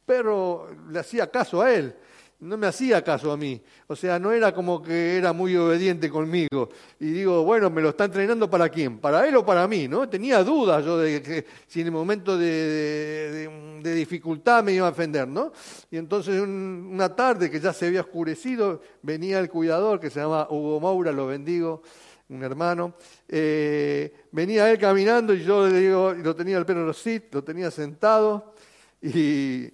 perro 0.04 0.68
le 0.88 1.00
hacía 1.00 1.28
caso 1.28 1.60
a 1.60 1.74
él, 1.74 1.96
no 2.38 2.56
me 2.56 2.68
hacía 2.68 3.02
caso 3.02 3.32
a 3.32 3.36
mí, 3.36 3.60
o 3.88 3.96
sea, 3.96 4.20
no 4.20 4.30
era 4.30 4.54
como 4.54 4.80
que 4.80 5.16
era 5.16 5.32
muy 5.32 5.56
obediente 5.56 6.08
conmigo. 6.08 6.68
Y 7.00 7.06
digo, 7.06 7.42
bueno, 7.42 7.70
¿me 7.70 7.82
lo 7.82 7.88
está 7.88 8.04
entrenando 8.04 8.48
para 8.48 8.68
quién? 8.68 8.98
¿Para 8.98 9.26
él 9.26 9.34
o 9.34 9.44
para 9.44 9.66
mí? 9.66 9.88
¿no? 9.88 10.08
Tenía 10.08 10.44
dudas 10.44 10.84
yo 10.84 10.96
de 10.98 11.20
que 11.20 11.44
si 11.66 11.80
en 11.80 11.86
el 11.88 11.92
momento 11.92 12.38
de, 12.38 13.50
dificultad 13.82 14.62
me 14.62 14.74
iba 14.74 14.86
a 14.86 14.90
ofender, 14.90 15.26
¿no? 15.26 15.52
Y 15.90 15.96
entonces 15.96 16.40
una 16.40 17.08
tarde 17.16 17.50
que 17.50 17.58
ya 17.58 17.72
se 17.72 17.86
había 17.86 18.02
oscurecido, 18.02 18.80
venía 19.02 19.40
el 19.40 19.50
cuidador 19.50 19.98
que 19.98 20.08
se 20.08 20.20
llama 20.20 20.46
Hugo 20.50 20.78
Maura, 20.78 21.10
lo 21.10 21.26
bendigo, 21.26 21.82
un 22.28 22.42
hermano, 22.42 22.94
eh, 23.28 24.26
venía 24.32 24.70
él 24.70 24.78
caminando 24.78 25.32
y 25.32 25.44
yo 25.44 25.68
le 25.68 25.78
digo, 25.78 26.12
lo 26.12 26.34
tenía 26.34 26.58
el 26.58 26.66
perro 26.66 26.92
sit, 26.92 27.32
lo 27.32 27.44
tenía 27.44 27.70
sentado 27.70 28.54
y, 29.00 29.72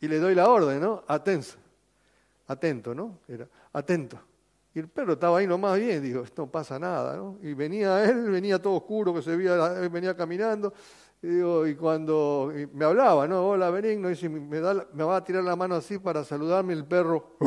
le 0.00 0.18
doy 0.18 0.34
la 0.34 0.48
orden, 0.48 0.80
¿no? 0.80 1.02
Atento, 1.08 1.54
atento, 2.46 2.94
¿no? 2.94 3.20
Era 3.26 3.48
atento. 3.72 4.20
Y 4.74 4.78
el 4.80 4.88
perro 4.88 5.14
estaba 5.14 5.38
ahí 5.38 5.46
nomás 5.46 5.78
bien, 5.78 6.02
digo, 6.02 6.22
esto 6.22 6.42
no 6.42 6.50
pasa 6.50 6.78
nada, 6.78 7.16
¿no? 7.16 7.38
Y 7.42 7.54
venía 7.54 8.04
él, 8.04 8.30
venía 8.30 8.60
todo 8.60 8.74
oscuro, 8.74 9.14
que 9.14 9.22
se 9.22 9.34
veía, 9.34 9.56
venía 9.88 10.14
caminando, 10.14 10.72
y, 11.22 11.26
digo, 11.28 11.66
y 11.66 11.74
cuando 11.74 12.52
me 12.72 12.84
hablaba, 12.84 13.26
¿no? 13.26 13.48
Hola, 13.48 13.70
Benigno, 13.70 14.10
y 14.10 14.28
me, 14.28 14.60
me 14.92 15.04
va 15.04 15.16
a 15.16 15.24
tirar 15.24 15.42
la 15.42 15.56
mano 15.56 15.74
así 15.74 15.98
para 15.98 16.22
saludarme, 16.22 16.74
el 16.74 16.84
perro 16.84 17.38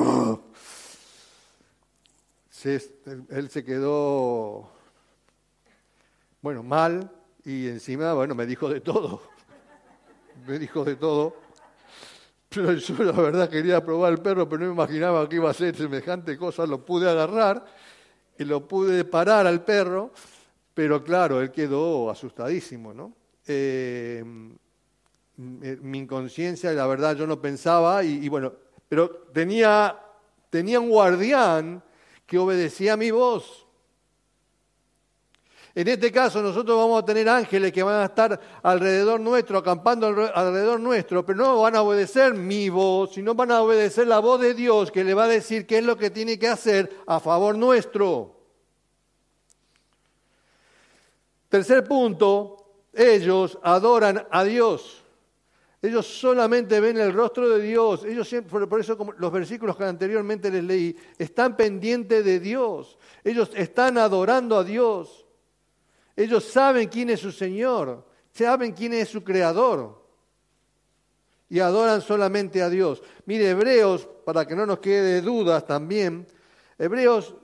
él 2.65 3.49
se 3.49 3.63
quedó, 3.63 4.69
bueno, 6.41 6.63
mal 6.63 7.11
y 7.43 7.67
encima, 7.67 8.13
bueno, 8.13 8.35
me 8.35 8.45
dijo 8.45 8.69
de 8.69 8.81
todo. 8.81 9.21
Me 10.47 10.57
dijo 10.57 10.83
de 10.83 10.95
todo. 10.95 11.35
Pero 12.49 12.73
yo 12.73 13.03
la 13.03 13.11
verdad 13.11 13.49
quería 13.49 13.83
probar 13.85 14.11
el 14.13 14.19
perro, 14.19 14.49
pero 14.49 14.61
no 14.61 14.67
me 14.67 14.73
imaginaba 14.73 15.29
que 15.29 15.35
iba 15.35 15.49
a 15.49 15.53
ser 15.53 15.75
semejante 15.75 16.35
cosa. 16.37 16.65
Lo 16.65 16.83
pude 16.83 17.09
agarrar 17.09 17.63
y 18.37 18.43
lo 18.43 18.67
pude 18.67 19.05
parar 19.05 19.45
al 19.45 19.63
perro, 19.63 20.11
pero 20.73 21.03
claro, 21.03 21.41
él 21.41 21.51
quedó 21.51 22.09
asustadísimo, 22.09 22.93
¿no? 22.93 23.13
Eh, 23.45 24.23
mi 25.37 25.97
inconsciencia, 25.99 26.71
la 26.73 26.87
verdad, 26.87 27.15
yo 27.15 27.25
no 27.27 27.39
pensaba, 27.39 28.03
y, 28.03 28.25
y 28.25 28.29
bueno, 28.29 28.51
pero 28.89 29.09
tenía, 29.31 29.97
tenía 30.49 30.79
un 30.79 30.89
guardián 30.89 31.83
que 32.31 32.39
obedecía 32.39 32.95
mi 32.95 33.11
voz. 33.11 33.67
En 35.75 35.85
este 35.89 36.13
caso 36.13 36.41
nosotros 36.41 36.77
vamos 36.77 37.03
a 37.03 37.05
tener 37.05 37.27
ángeles 37.27 37.73
que 37.73 37.83
van 37.83 37.95
a 37.95 38.05
estar 38.05 38.39
alrededor 38.63 39.19
nuestro, 39.19 39.57
acampando 39.57 40.07
alrededor 40.07 40.79
nuestro, 40.79 41.25
pero 41.25 41.37
no 41.37 41.61
van 41.61 41.75
a 41.75 41.81
obedecer 41.81 42.33
mi 42.33 42.69
voz, 42.69 43.15
sino 43.15 43.35
van 43.35 43.51
a 43.51 43.61
obedecer 43.61 44.07
la 44.07 44.19
voz 44.19 44.39
de 44.39 44.53
Dios 44.53 44.93
que 44.93 45.03
le 45.03 45.13
va 45.13 45.25
a 45.25 45.27
decir 45.27 45.67
qué 45.67 45.79
es 45.79 45.83
lo 45.83 45.97
que 45.97 46.09
tiene 46.09 46.39
que 46.39 46.47
hacer 46.47 47.03
a 47.05 47.19
favor 47.19 47.57
nuestro. 47.57 48.33
Tercer 51.49 51.83
punto, 51.83 52.65
ellos 52.93 53.59
adoran 53.61 54.25
a 54.31 54.45
Dios. 54.45 55.00
Ellos 55.81 56.05
solamente 56.05 56.79
ven 56.79 56.97
el 56.97 57.11
rostro 57.11 57.49
de 57.49 57.61
Dios. 57.61 58.05
Ellos 58.05 58.27
siempre, 58.29 58.67
por 58.67 58.79
eso 58.79 58.97
los 59.17 59.31
versículos 59.31 59.75
que 59.75 59.83
anteriormente 59.83 60.51
les 60.51 60.63
leí, 60.63 60.95
están 61.17 61.57
pendientes 61.57 62.23
de 62.23 62.39
Dios. 62.39 62.99
Ellos 63.23 63.49
están 63.55 63.97
adorando 63.97 64.57
a 64.57 64.63
Dios. 64.63 65.25
Ellos 66.15 66.45
saben 66.45 66.87
quién 66.87 67.09
es 67.09 67.19
su 67.19 67.31
Señor, 67.31 68.05
saben 68.31 68.73
quién 68.73 68.93
es 68.93 69.09
su 69.09 69.23
Creador. 69.23 69.99
Y 71.49 71.59
adoran 71.59 72.01
solamente 72.01 72.61
a 72.61 72.69
Dios. 72.69 73.01
Mire, 73.25 73.49
Hebreos, 73.49 74.07
para 74.23 74.45
que 74.45 74.55
no 74.55 74.65
nos 74.65 74.79
quede 74.79 75.21
dudas 75.21 75.65
también, 75.65 76.27
Hebreos 76.77 77.35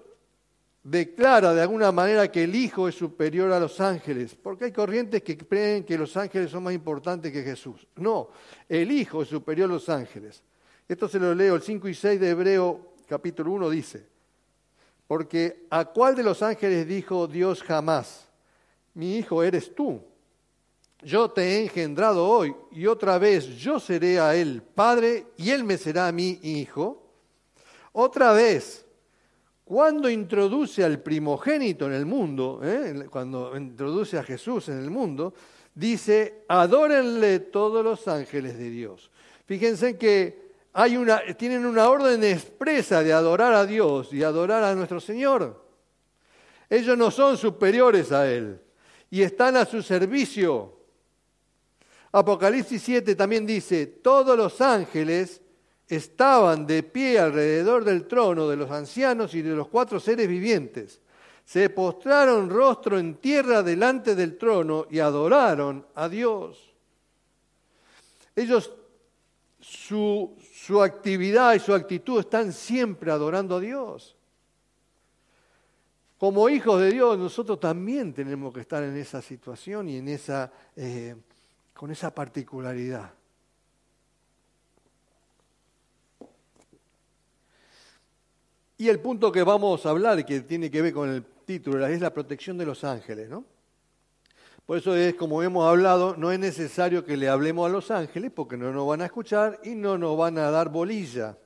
declara 0.89 1.53
de 1.53 1.61
alguna 1.61 1.91
manera 1.91 2.31
que 2.31 2.45
el 2.45 2.55
Hijo 2.55 2.87
es 2.87 2.95
superior 2.95 3.51
a 3.51 3.59
los 3.59 3.81
ángeles, 3.81 4.35
porque 4.35 4.65
hay 4.65 4.71
corrientes 4.71 5.21
que 5.21 5.37
creen 5.37 5.83
que 5.83 5.97
los 5.97 6.15
ángeles 6.15 6.49
son 6.49 6.63
más 6.63 6.73
importantes 6.73 7.31
que 7.31 7.43
Jesús. 7.43 7.85
No, 7.97 8.29
el 8.69 8.89
Hijo 8.89 9.21
es 9.21 9.27
superior 9.27 9.69
a 9.69 9.73
los 9.73 9.89
ángeles. 9.89 10.41
Esto 10.87 11.09
se 11.09 11.19
lo 11.19 11.35
leo, 11.35 11.55
el 11.55 11.61
5 11.61 11.89
y 11.89 11.93
6 11.93 12.19
de 12.21 12.29
Hebreo 12.29 12.93
capítulo 13.05 13.51
1 13.51 13.69
dice, 13.69 14.07
porque 15.07 15.65
¿a 15.69 15.83
cuál 15.83 16.15
de 16.15 16.23
los 16.23 16.41
ángeles 16.41 16.87
dijo 16.87 17.27
Dios 17.27 17.63
jamás? 17.63 18.25
Mi 18.93 19.17
hijo 19.17 19.43
eres 19.43 19.75
tú. 19.75 20.01
Yo 21.01 21.29
te 21.29 21.41
he 21.41 21.63
engendrado 21.63 22.27
hoy 22.27 22.55
y 22.71 22.87
otra 22.87 23.17
vez 23.17 23.45
yo 23.57 23.79
seré 23.79 24.19
a 24.19 24.35
él 24.35 24.63
padre 24.63 25.27
y 25.35 25.51
él 25.51 25.65
me 25.65 25.77
será 25.77 26.07
a 26.07 26.11
mí 26.13 26.39
hijo. 26.41 27.03
Otra 27.91 28.31
vez, 28.31 28.86
cuando 29.67 30.09
introduce 30.09 30.81
al 30.81 30.99
primogénito 30.99 31.87
en 31.87 31.93
el 31.93 32.05
mundo, 32.05 32.61
¿eh? 32.63 33.07
cuando 33.09 33.55
introduce 33.57 34.17
a 34.17 34.23
Jesús 34.23 34.69
en 34.69 34.79
el 34.79 34.89
mundo, 34.89 35.33
dice, 35.75 36.45
adórenle 36.47 37.39
todos 37.39 37.83
los 37.83 38.07
ángeles 38.07 38.57
de 38.57 38.69
Dios. 38.69 39.11
Fíjense 39.45 39.97
que 39.97 40.53
hay 40.71 40.95
una, 40.95 41.19
tienen 41.35 41.65
una 41.65 41.89
orden 41.89 42.23
expresa 42.23 43.03
de 43.03 43.11
adorar 43.11 43.53
a 43.53 43.65
Dios 43.65 44.13
y 44.13 44.23
adorar 44.23 44.63
a 44.63 44.73
nuestro 44.73 45.01
Señor. 45.01 45.61
Ellos 46.69 46.97
no 46.97 47.11
son 47.11 47.35
superiores 47.35 48.13
a 48.13 48.31
Él 48.31 48.61
y 49.09 49.21
están 49.21 49.57
a 49.57 49.65
su 49.65 49.83
servicio. 49.83 50.77
Apocalipsis 52.13 52.81
7 52.81 53.15
también 53.15 53.45
dice, 53.45 53.85
todos 53.85 54.37
los 54.37 54.61
ángeles 54.61 55.41
estaban 55.87 56.67
de 56.67 56.83
pie 56.83 57.19
alrededor 57.19 57.83
del 57.83 58.07
trono 58.07 58.47
de 58.47 58.57
los 58.57 58.69
ancianos 58.71 59.33
y 59.33 59.41
de 59.41 59.55
los 59.55 59.67
cuatro 59.67 59.99
seres 59.99 60.27
vivientes. 60.27 60.99
Se 61.45 61.69
postraron 61.69 62.49
rostro 62.49 62.99
en 62.99 63.15
tierra 63.15 63.63
delante 63.63 64.15
del 64.15 64.37
trono 64.37 64.85
y 64.89 64.99
adoraron 64.99 65.85
a 65.95 66.09
Dios. 66.09 66.73
Ellos, 68.35 68.73
su, 69.59 70.35
su 70.53 70.83
actividad 70.83 71.53
y 71.53 71.59
su 71.59 71.73
actitud 71.73 72.19
están 72.19 72.51
siempre 72.51 73.11
adorando 73.11 73.55
a 73.55 73.59
Dios. 73.61 74.17
Como 76.17 76.49
hijos 76.49 76.81
de 76.81 76.91
Dios, 76.91 77.17
nosotros 77.17 77.59
también 77.59 78.11
tenemos 78.11 78.53
que 78.53 78.61
estar 78.61 78.83
en 78.83 78.97
esa 78.97 79.21
situación 79.21 79.87
y 79.87 79.97
en 79.97 80.07
esa, 80.09 80.51
eh, 80.75 81.15
con 81.73 81.91
esa 81.91 82.13
particularidad. 82.13 83.13
Y 88.77 88.89
el 88.89 88.99
punto 88.99 89.31
que 89.31 89.41
vamos 89.41 89.85
a 89.85 89.89
hablar, 89.89 90.23
que 90.23 90.41
tiene 90.41 90.69
que 90.69 90.81
ver 90.81 90.93
con 90.93 91.09
el 91.09 91.23
título, 91.45 91.85
es 91.87 91.99
la 91.99 92.13
protección 92.13 92.57
de 92.57 92.65
los 92.65 92.83
ángeles, 92.83 93.29
¿no? 93.29 93.43
Por 94.67 94.77
eso 94.77 94.95
es, 94.95 95.15
como 95.15 95.41
hemos 95.41 95.65
hablado, 95.65 96.15
no 96.17 96.31
es 96.31 96.37
necesario 96.37 97.05
que 97.05 97.15
le 97.15 97.29
hablemos 97.29 97.65
a 97.65 97.71
los 97.71 97.89
ángeles 97.89 98.31
porque 98.35 98.57
no 98.57 98.71
nos 98.73 98.85
van 98.85 99.01
a 99.01 99.05
escuchar 99.05 99.59
y 99.63 99.75
no 99.75 99.97
nos 99.97 100.17
van 100.17 100.37
a 100.37 100.51
dar 100.51 100.69
bolilla. 100.69 101.37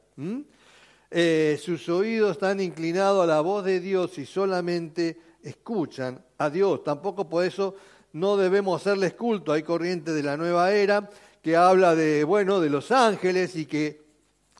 Eh, 1.11 1.59
sus 1.61 1.87
oídos 1.87 2.31
están 2.31 2.59
inclinados 2.59 3.23
a 3.23 3.27
la 3.27 3.41
voz 3.41 3.63
de 3.63 3.79
Dios 3.79 4.17
y 4.17 4.25
solamente 4.25 5.17
escuchan 5.43 6.19
a 6.39 6.49
Dios. 6.49 6.83
Tampoco 6.83 7.29
por 7.29 7.45
eso 7.45 7.75
no 8.13 8.37
debemos 8.37 8.81
hacerles 8.81 9.13
culto. 9.13 9.51
Hay 9.51 9.61
corriente 9.61 10.13
de 10.13 10.23
la 10.23 10.35
nueva 10.35 10.71
era 10.71 11.07
que 11.43 11.55
habla 11.55 11.95
de, 11.95 12.23
bueno, 12.23 12.59
de 12.59 12.71
los 12.71 12.91
ángeles 12.91 13.55
y 13.55 13.67
que 13.67 14.01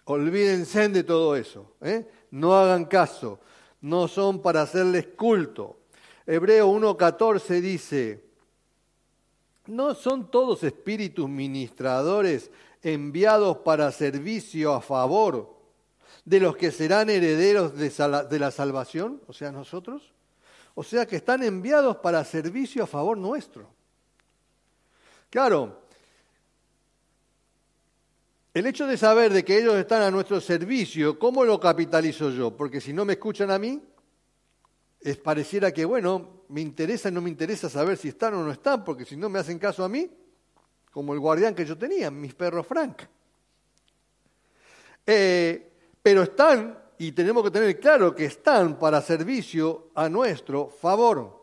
olvídense 0.05 0.87
de 0.89 1.03
todo 1.03 1.35
eso. 1.35 1.73
¿eh? 1.81 2.05
No 2.31 2.55
hagan 2.55 2.85
caso, 2.85 3.39
no 3.81 4.07
son 4.07 4.41
para 4.41 4.61
hacerles 4.61 5.07
culto. 5.15 5.77
Hebreo 6.25 6.71
1.14 6.71 7.61
dice, 7.61 8.23
¿no 9.67 9.93
son 9.93 10.31
todos 10.31 10.63
espíritus 10.63 11.27
ministradores 11.29 12.51
enviados 12.81 13.57
para 13.57 13.91
servicio 13.91 14.73
a 14.73 14.81
favor 14.81 15.55
de 16.23 16.39
los 16.39 16.55
que 16.55 16.71
serán 16.71 17.09
herederos 17.09 17.75
de, 17.75 18.39
la 18.39 18.51
salvación, 18.51 19.21
o 19.27 19.33
sea, 19.33 19.51
nosotros? 19.51 20.13
O 20.73 20.83
sea, 20.83 21.05
que 21.05 21.17
están 21.17 21.43
enviados 21.43 21.97
para 21.97 22.23
servicio 22.23 22.83
a 22.83 22.87
favor 22.87 23.17
nuestro. 23.17 23.67
Claro, 25.29 25.80
el 28.53 28.65
hecho 28.65 28.85
de 28.85 28.97
saber 28.97 29.31
de 29.31 29.45
que 29.45 29.57
ellos 29.57 29.75
están 29.75 30.01
a 30.01 30.11
nuestro 30.11 30.41
servicio, 30.41 31.17
¿cómo 31.17 31.45
lo 31.45 31.59
capitalizo 31.59 32.31
yo? 32.31 32.55
Porque 32.55 32.81
si 32.81 32.91
no 32.91 33.05
me 33.05 33.13
escuchan 33.13 33.49
a 33.49 33.57
mí, 33.57 33.81
es 34.99 35.17
pareciera 35.17 35.71
que, 35.71 35.85
bueno, 35.85 36.43
me 36.49 36.59
interesa 36.61 37.09
y 37.09 37.13
no 37.13 37.21
me 37.21 37.29
interesa 37.29 37.69
saber 37.69 37.97
si 37.97 38.09
están 38.09 38.33
o 38.33 38.43
no 38.43 38.51
están, 38.51 38.83
porque 38.83 39.05
si 39.05 39.15
no 39.15 39.29
me 39.29 39.39
hacen 39.39 39.57
caso 39.57 39.83
a 39.83 39.89
mí, 39.89 40.09
como 40.91 41.13
el 41.13 41.19
guardián 41.19 41.55
que 41.55 41.65
yo 41.65 41.77
tenía, 41.77 42.11
mis 42.11 42.33
perros 42.33 42.67
Frank. 42.67 43.03
Eh, 45.05 45.71
pero 46.01 46.23
están, 46.23 46.77
y 46.97 47.13
tenemos 47.13 47.43
que 47.43 47.51
tener 47.51 47.79
claro 47.79 48.13
que 48.13 48.25
están 48.25 48.77
para 48.77 49.01
servicio 49.01 49.91
a 49.95 50.09
nuestro 50.09 50.67
favor. 50.67 51.41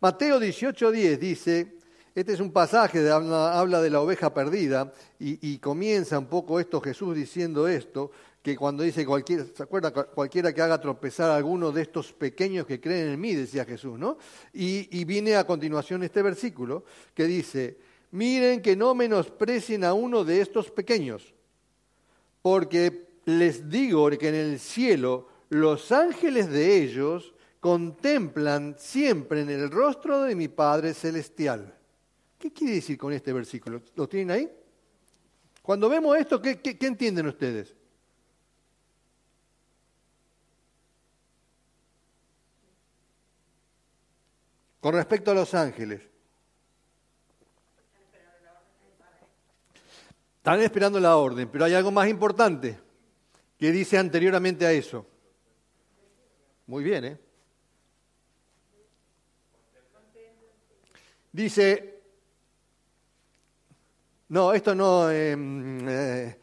Mateo 0.00 0.40
18:10 0.40 1.18
dice, 1.18 1.75
este 2.16 2.32
es 2.32 2.40
un 2.40 2.50
pasaje, 2.50 3.02
de, 3.02 3.12
habla, 3.12 3.82
de 3.82 3.90
la 3.90 4.00
oveja 4.00 4.32
perdida 4.32 4.90
y, 5.18 5.58
comienza 5.58 6.18
un 6.18 6.28
poco 6.28 6.58
esto 6.58 6.80
Jesús 6.80 7.14
diciendo 7.14 7.68
esto, 7.68 8.10
que 8.42 8.56
cuando 8.56 8.82
dice 8.82 9.04
cualquiera, 9.04 9.44
¿se 9.54 9.62
acuerda? 9.62 9.92
Cualquiera 9.92 10.54
que 10.54 10.62
haga 10.62 10.80
tropezar 10.80 11.30
a 11.30 11.36
alguno 11.36 11.72
de 11.72 11.82
estos 11.82 12.14
pequeños 12.14 12.66
que 12.66 12.80
creen 12.80 13.08
en 13.08 13.20
mí, 13.20 13.34
decía 13.34 13.66
Jesús, 13.66 13.98
¿no? 13.98 14.16
Y, 14.54 14.98
y 14.98 15.04
viene 15.04 15.36
a 15.36 15.46
continuación 15.46 16.04
este 16.04 16.22
versículo 16.22 16.84
que 17.12 17.24
dice, 17.24 17.76
miren 18.12 18.62
que 18.62 18.76
no 18.76 18.94
menosprecien 18.94 19.84
a 19.84 19.92
uno 19.92 20.24
de 20.24 20.40
estos 20.40 20.70
pequeños, 20.70 21.34
porque 22.40 23.08
les 23.26 23.68
digo 23.68 24.08
que 24.08 24.28
en 24.28 24.36
el 24.36 24.58
cielo 24.58 25.28
los 25.50 25.92
ángeles 25.92 26.48
de 26.48 26.82
ellos 26.82 27.34
contemplan 27.60 28.76
siempre 28.78 29.42
en 29.42 29.50
el 29.50 29.70
rostro 29.70 30.22
de 30.22 30.34
mi 30.34 30.48
Padre 30.48 30.94
Celestial. 30.94 31.75
¿Qué 32.38 32.52
quiere 32.52 32.74
decir 32.74 32.98
con 32.98 33.12
este 33.12 33.32
versículo? 33.32 33.82
¿Lo 33.94 34.08
tienen 34.08 34.30
ahí? 34.30 34.50
Cuando 35.62 35.88
vemos 35.88 36.16
esto, 36.16 36.40
¿qué, 36.40 36.60
entienden 36.80 37.26
ustedes? 37.26 37.74
Con 44.80 44.94
respecto 44.94 45.30
a 45.32 45.34
los 45.34 45.52
ángeles. 45.54 46.02
Están 50.36 50.60
esperando 50.60 51.00
la 51.00 51.16
orden, 51.16 51.48
pero 51.50 51.64
hay 51.64 51.74
algo 51.74 51.90
más 51.90 52.08
importante 52.08 52.78
que 53.58 53.72
dice 53.72 53.98
anteriormente 53.98 54.64
a 54.64 54.70
eso. 54.70 55.04
Muy 56.68 56.84
bien, 56.84 57.04
¿eh? 57.04 57.18
Dice, 61.32 61.95
no, 64.28 64.52
esto 64.52 64.74
no. 64.74 65.10
Em, 65.10 65.88
eh, 65.88 66.38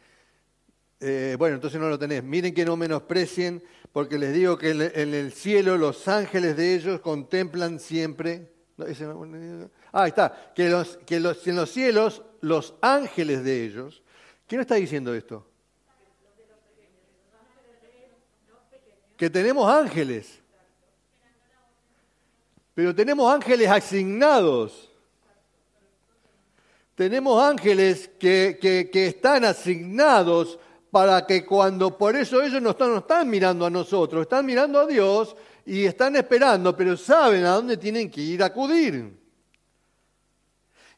eh, 1.00 1.36
bueno, 1.38 1.56
entonces 1.56 1.78
no 1.78 1.88
lo 1.88 1.98
tenés. 1.98 2.24
Miren 2.24 2.54
que 2.54 2.64
no 2.64 2.76
menosprecien, 2.76 3.62
porque 3.92 4.18
les 4.18 4.32
digo 4.32 4.56
que 4.56 4.70
en, 4.70 5.14
el 5.14 5.32
cielo 5.32 5.76
los 5.76 6.08
ángeles 6.08 6.56
de 6.56 6.74
ellos 6.74 7.00
contemplan 7.00 7.78
siempre. 7.78 8.52
ah, 8.78 10.02
ahí 10.02 10.08
está. 10.08 10.52
Que, 10.54 10.70
los, 10.70 10.96
que 11.04 11.20
los, 11.20 11.46
en 11.46 11.56
los 11.56 11.70
cielos 11.70 12.22
los 12.40 12.74
ángeles 12.80 13.44
de 13.44 13.64
ellos. 13.64 14.02
¿Quién 14.46 14.60
está 14.62 14.76
diciendo 14.76 15.14
esto? 15.14 15.46
Que 19.16 19.28
tenemos 19.28 19.70
ángeles. 19.70 20.40
Pero 22.74 22.94
tenemos 22.94 23.32
ángeles 23.32 23.68
asignados. 23.68 24.90
Tenemos 26.94 27.42
ángeles 27.42 28.08
que, 28.20 28.58
que, 28.60 29.06
están 29.06 29.44
asignados 29.44 30.58
para 30.92 31.26
que 31.26 31.44
cuando, 31.44 31.98
por 31.98 32.14
eso 32.14 32.40
ellos 32.40 32.62
no 32.62 32.70
están, 32.70 32.90
no 32.90 32.98
están 32.98 33.28
mirando 33.28 33.66
a 33.66 33.70
nosotros, 33.70 34.22
están 34.22 34.46
mirando 34.46 34.78
a 34.78 34.86
Dios 34.86 35.34
y 35.66 35.84
están 35.84 36.14
esperando, 36.14 36.76
pero 36.76 36.96
saben 36.96 37.44
a 37.44 37.54
dónde 37.54 37.76
tienen 37.76 38.08
que 38.08 38.20
ir 38.20 38.42
a 38.44 38.46
acudir. 38.46 39.12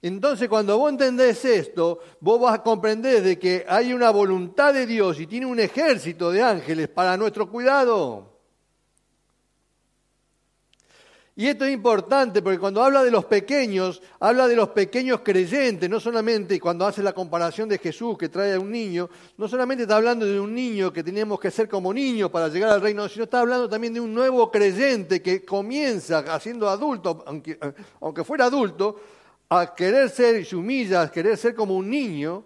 Entonces, 0.02 0.50
cuando 0.50 0.76
vos 0.78 0.90
entendés 0.90 1.42
esto, 1.46 2.00
vos 2.20 2.40
vas 2.40 2.54
a 2.56 2.62
comprender 2.62 3.22
de 3.22 3.38
que 3.38 3.64
hay 3.66 3.94
una 3.94 4.10
voluntad 4.10 4.74
de 4.74 4.86
Dios 4.86 5.18
y 5.18 5.26
tiene 5.26 5.46
un 5.46 5.58
ejército 5.58 6.30
de 6.30 6.42
ángeles 6.42 6.88
para 6.88 7.16
nuestro 7.16 7.50
cuidado. 7.50 8.35
Y 11.38 11.48
esto 11.48 11.66
es 11.66 11.74
importante 11.74 12.40
porque 12.40 12.58
cuando 12.58 12.82
habla 12.82 13.04
de 13.04 13.10
los 13.10 13.26
pequeños, 13.26 14.00
habla 14.20 14.48
de 14.48 14.56
los 14.56 14.70
pequeños 14.70 15.20
creyentes, 15.22 15.88
no 15.90 16.00
solamente 16.00 16.58
cuando 16.58 16.86
hace 16.86 17.02
la 17.02 17.12
comparación 17.12 17.68
de 17.68 17.76
Jesús 17.76 18.16
que 18.16 18.30
trae 18.30 18.54
a 18.54 18.58
un 18.58 18.70
niño, 18.70 19.10
no 19.36 19.46
solamente 19.46 19.82
está 19.82 19.96
hablando 19.96 20.24
de 20.24 20.40
un 20.40 20.54
niño 20.54 20.90
que 20.90 21.04
teníamos 21.04 21.38
que 21.38 21.50
ser 21.50 21.68
como 21.68 21.92
niños 21.92 22.30
para 22.30 22.48
llegar 22.48 22.70
al 22.70 22.80
reino, 22.80 23.06
sino 23.06 23.24
está 23.24 23.40
hablando 23.40 23.68
también 23.68 23.92
de 23.92 24.00
un 24.00 24.14
nuevo 24.14 24.50
creyente 24.50 25.20
que 25.20 25.44
comienza 25.44 26.20
haciendo 26.20 26.70
adulto, 26.70 27.22
aunque, 27.26 27.58
aunque 28.00 28.24
fuera 28.24 28.46
adulto, 28.46 28.98
a 29.50 29.74
querer 29.74 30.08
ser 30.08 30.40
y 30.40 30.44
se 30.46 30.56
humilla, 30.56 31.02
a 31.02 31.12
querer 31.12 31.36
ser 31.36 31.54
como 31.54 31.76
un 31.76 31.90
niño 31.90 32.44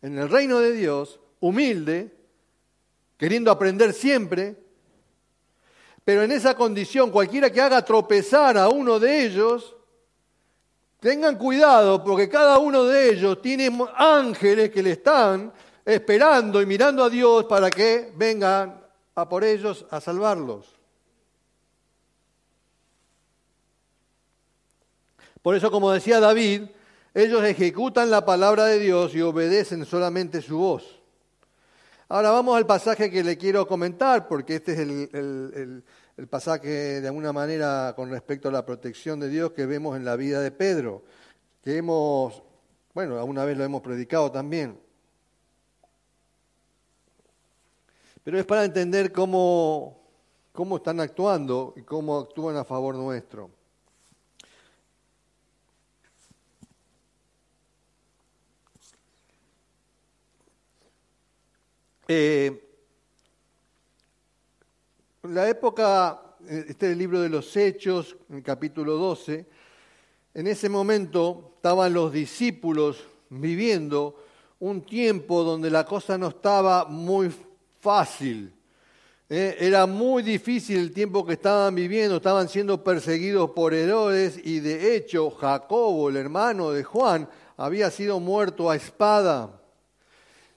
en 0.00 0.16
el 0.16 0.28
reino 0.28 0.60
de 0.60 0.70
Dios, 0.70 1.18
humilde, 1.40 2.14
queriendo 3.16 3.50
aprender 3.50 3.92
siempre, 3.92 4.61
pero 6.04 6.22
en 6.22 6.32
esa 6.32 6.54
condición, 6.54 7.10
cualquiera 7.10 7.50
que 7.50 7.60
haga 7.60 7.84
tropezar 7.84 8.58
a 8.58 8.68
uno 8.68 8.98
de 8.98 9.24
ellos, 9.24 9.76
tengan 10.98 11.36
cuidado 11.36 12.02
porque 12.02 12.28
cada 12.28 12.58
uno 12.58 12.84
de 12.84 13.10
ellos 13.10 13.40
tiene 13.40 13.70
ángeles 13.96 14.70
que 14.70 14.82
le 14.82 14.92
están 14.92 15.52
esperando 15.84 16.60
y 16.60 16.66
mirando 16.66 17.04
a 17.04 17.10
Dios 17.10 17.44
para 17.44 17.70
que 17.70 18.12
vengan 18.16 18.84
a 19.14 19.28
por 19.28 19.44
ellos 19.44 19.84
a 19.90 20.00
salvarlos. 20.00 20.66
Por 25.42 25.56
eso, 25.56 25.70
como 25.70 25.90
decía 25.90 26.20
David, 26.20 26.62
ellos 27.14 27.42
ejecutan 27.44 28.10
la 28.10 28.24
palabra 28.24 28.66
de 28.66 28.78
Dios 28.78 29.14
y 29.14 29.20
obedecen 29.20 29.84
solamente 29.84 30.40
su 30.40 30.58
voz. 30.58 31.01
Ahora 32.12 32.30
vamos 32.30 32.54
al 32.58 32.66
pasaje 32.66 33.10
que 33.10 33.24
le 33.24 33.38
quiero 33.38 33.66
comentar, 33.66 34.28
porque 34.28 34.56
este 34.56 34.74
es 34.74 34.80
el, 34.80 35.82
pasaje 36.28 37.00
de 37.00 37.08
alguna 37.08 37.32
manera 37.32 37.94
con 37.96 38.10
respecto 38.10 38.50
a 38.50 38.52
la 38.52 38.66
protección 38.66 39.18
de 39.18 39.30
Dios 39.30 39.52
que 39.52 39.64
vemos 39.64 39.96
en 39.96 40.04
la 40.04 40.14
vida 40.14 40.42
de 40.42 40.50
Pedro, 40.50 41.04
que 41.64 41.78
hemos, 41.78 42.42
bueno, 42.92 43.16
alguna 43.18 43.46
vez 43.46 43.56
lo 43.56 43.64
hemos 43.64 43.80
predicado 43.80 44.30
también. 44.30 44.78
Pero 48.22 48.38
es 48.38 48.44
para 48.44 48.66
entender 48.66 49.10
cómo, 49.10 49.98
cómo 50.52 50.76
están 50.76 51.00
actuando 51.00 51.72
y 51.78 51.80
cómo 51.80 52.18
actúan 52.18 52.58
a 52.58 52.64
favor 52.64 52.94
nuestro. 52.94 53.48
Eh, 62.08 62.68
la 65.22 65.48
época, 65.48 66.20
este 66.48 66.86
es 66.86 66.92
el 66.92 66.98
libro 66.98 67.20
de 67.20 67.28
los 67.28 67.56
Hechos, 67.56 68.16
en 68.28 68.38
el 68.38 68.42
capítulo 68.42 68.96
12, 68.96 69.46
en 70.34 70.46
ese 70.48 70.68
momento 70.68 71.52
estaban 71.56 71.92
los 71.92 72.12
discípulos 72.12 73.04
viviendo 73.30 74.16
un 74.58 74.82
tiempo 74.82 75.44
donde 75.44 75.70
la 75.70 75.84
cosa 75.86 76.18
no 76.18 76.28
estaba 76.28 76.86
muy 76.86 77.32
fácil. 77.80 78.52
Eh, 79.28 79.56
era 79.60 79.86
muy 79.86 80.24
difícil 80.24 80.78
el 80.78 80.92
tiempo 80.92 81.24
que 81.24 81.34
estaban 81.34 81.72
viviendo, 81.74 82.16
estaban 82.16 82.48
siendo 82.48 82.82
perseguidos 82.82 83.50
por 83.52 83.74
Herodes 83.74 84.40
y 84.44 84.58
de 84.58 84.96
hecho 84.96 85.30
Jacobo, 85.30 86.08
el 86.08 86.16
hermano 86.16 86.72
de 86.72 86.82
Juan, 86.82 87.28
había 87.56 87.90
sido 87.92 88.18
muerto 88.18 88.68
a 88.68 88.76
espada 88.76 89.61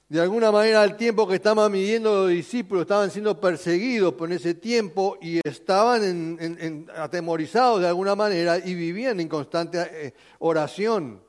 de 0.08 0.22
alguna 0.22 0.52
manera 0.52 0.84
al 0.84 0.98
tiempo 0.98 1.28
que 1.28 1.36
estaban 1.36 1.72
midiendo 1.72 2.13
los 2.13 2.30
discípulos, 2.30 2.84
estaban 2.84 3.10
siendo 3.10 3.39
perseguidos 3.39 4.13
por 4.13 4.32
ese 4.32 4.54
tiempo 4.54 5.18
y 5.20 5.39
estaban 5.44 6.88
atemorizados 6.96 7.82
de 7.82 7.88
alguna 7.88 8.15
manera 8.15 8.60
y 8.60 8.76
vivían 8.76 9.20
en 9.20 9.28
constante 9.28 9.80
eh, 9.82 10.13
oración. 10.39 11.22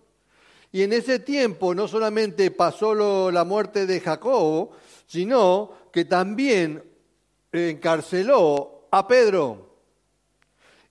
Y 0.72 0.82
en 0.82 0.92
ese 0.92 1.20
tiempo 1.20 1.74
no 1.74 1.88
solamente 1.88 2.50
pasó 2.50 3.30
la 3.30 3.44
muerte 3.44 3.86
de 3.86 3.98
Jacobo, 3.98 4.72
sino 5.06 5.70
que 5.90 6.04
también 6.04 6.84
encarceló 7.50 8.88
a 8.90 9.08
Pedro. 9.08 9.70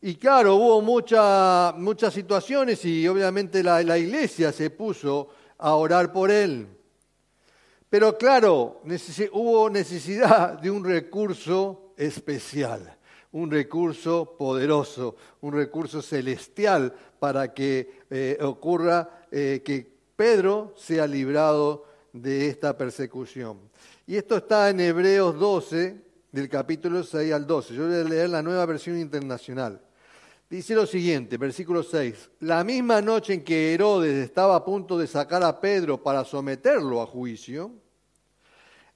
Y 0.02 0.16
claro, 0.16 0.56
hubo 0.56 0.82
muchas 0.82 2.14
situaciones 2.14 2.84
y 2.84 3.08
obviamente 3.08 3.62
la 3.62 3.98
iglesia 3.98 4.52
se 4.52 4.72
puso 4.72 5.30
a 5.60 5.76
orar 5.76 6.12
por 6.12 6.32
él. 6.32 6.75
Pero 7.96 8.18
claro, 8.18 8.82
hubo 9.32 9.70
necesidad 9.70 10.60
de 10.60 10.70
un 10.70 10.84
recurso 10.84 11.94
especial, 11.96 12.98
un 13.32 13.50
recurso 13.50 14.36
poderoso, 14.38 15.16
un 15.40 15.54
recurso 15.54 16.02
celestial 16.02 16.94
para 17.18 17.54
que 17.54 18.04
eh, 18.10 18.38
ocurra 18.42 19.28
eh, 19.32 19.62
que 19.64 19.90
Pedro 20.14 20.74
sea 20.76 21.08
librado 21.08 21.86
de 22.12 22.50
esta 22.50 22.78
persecución. 22.78 23.60
Y 24.06 24.18
esto 24.18 24.36
está 24.36 24.70
en 24.72 24.82
Hebreos 24.82 25.40
12, 25.40 25.96
del 26.34 26.50
capítulo 26.50 27.02
6 27.02 27.32
al 27.32 27.48
12. 27.48 27.76
Yo 27.76 27.88
voy 27.88 27.96
a 27.96 28.04
leer 28.04 28.30
la 28.30 28.44
nueva 28.44 28.66
versión 28.66 29.00
internacional. 29.00 29.80
Dice 30.50 30.76
lo 30.76 30.86
siguiente, 30.86 31.38
versículo 31.38 31.82
6. 31.82 32.30
La 32.42 32.62
misma 32.66 33.02
noche 33.02 33.36
en 33.36 33.44
que 33.46 33.74
Herodes 33.74 34.16
estaba 34.16 34.58
a 34.58 34.66
punto 34.66 34.98
de 34.98 35.08
sacar 35.08 35.44
a 35.44 35.62
Pedro 35.62 36.04
para 36.04 36.26
someterlo 36.26 37.02
a 37.02 37.06
juicio, 37.06 37.85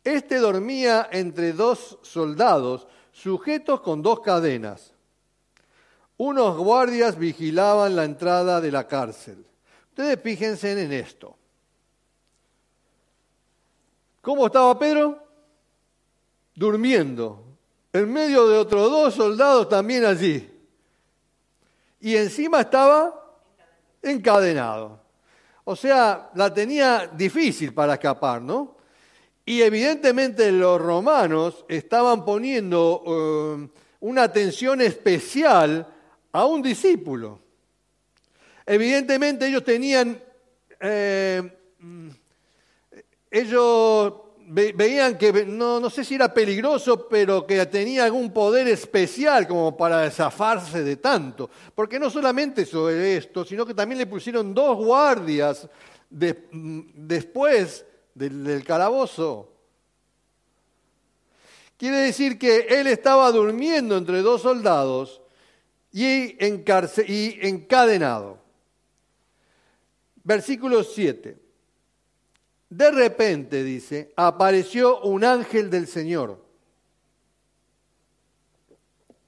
este 0.04 0.38
dormía 0.38 1.10
entre 1.12 1.54
dos 1.54 1.98
soldados 2.02 2.88
sujetos 3.12 3.82
con 3.82 4.02
dos 4.02 4.22
cadenas. 4.22 4.94
Unos 6.18 6.58
guardias 6.58 7.18
vigilaban 7.18 7.96
la 7.96 8.06
entrada 8.06 8.60
de 8.60 8.72
la 8.72 8.88
cárcel. 8.88 9.46
Ustedes 9.90 10.20
fíjense 10.22 10.72
en 10.72 10.92
esto. 10.94 11.36
¿Cómo 14.22 14.48
estaba 14.48 14.78
Pedro? 14.78 15.18
Durmiendo, 16.56 17.44
en 17.94 18.12
medio 18.12 18.48
de 18.48 18.58
otros 18.58 18.92
dos 18.92 19.14
soldados 19.14 19.70
también 19.70 20.06
allí. 20.06 20.50
Y 22.02 22.16
encima 22.16 22.62
estaba 22.62 23.40
encadenado. 24.02 25.00
O 25.64 25.76
sea, 25.76 26.32
la 26.36 26.54
tenía 26.54 27.08
difícil 27.08 27.74
para 27.74 27.94
escapar, 27.94 28.42
¿no? 28.42 28.79
Y 29.50 29.64
evidentemente 29.64 30.52
los 30.52 30.80
romanos 30.80 31.66
estaban 31.68 32.24
poniendo 32.24 33.02
eh, 33.04 33.80
una 34.02 34.22
atención 34.22 34.80
especial 34.80 35.88
a 36.32 36.46
un 36.46 36.62
discípulo. 36.62 37.40
Evidentemente 38.64 39.48
ellos 39.48 39.64
tenían, 39.64 40.22
eh, 40.80 41.42
ellos 43.32 44.14
veían 44.50 45.18
que, 45.18 45.48
no, 45.48 45.80
no 45.80 45.90
sé 45.90 46.04
si 46.04 46.14
era 46.14 46.32
peligroso, 46.32 47.08
pero 47.10 47.48
que 47.48 47.66
tenía 47.66 48.04
algún 48.04 48.32
poder 48.32 48.68
especial 48.68 49.48
como 49.48 49.76
para 49.76 50.12
zafarse 50.12 50.84
de 50.84 50.98
tanto. 50.98 51.50
Porque 51.74 51.98
no 51.98 52.12
solamente 52.12 52.68
sobre 52.68 53.18
esto, 53.18 53.44
sino 53.44 53.66
que 53.66 53.74
también 53.74 53.98
le 53.98 54.06
pusieron 54.06 54.54
dos 54.54 54.78
guardias 54.78 55.68
después 56.08 57.84
del, 58.20 58.64
calabozo. 58.66 59.54
Quiere 61.78 61.98
decir 61.98 62.38
que 62.38 62.68
él 62.70 62.88
estaba 62.88 63.32
durmiendo 63.32 63.98
entre 63.98 64.22
dos 64.22 64.42
soldados 64.42 65.22
y, 65.92 66.36
y 66.38 67.48
encadenado. 67.48 68.40
Versículo 70.24 70.84
7. 70.84 71.40
De 72.70 72.92
repente, 72.92 73.64
dice, 73.64 74.14
apareció 74.18 75.02
un 75.02 75.24
ángel 75.24 75.70
del 75.70 75.88
Señor. 75.88 76.46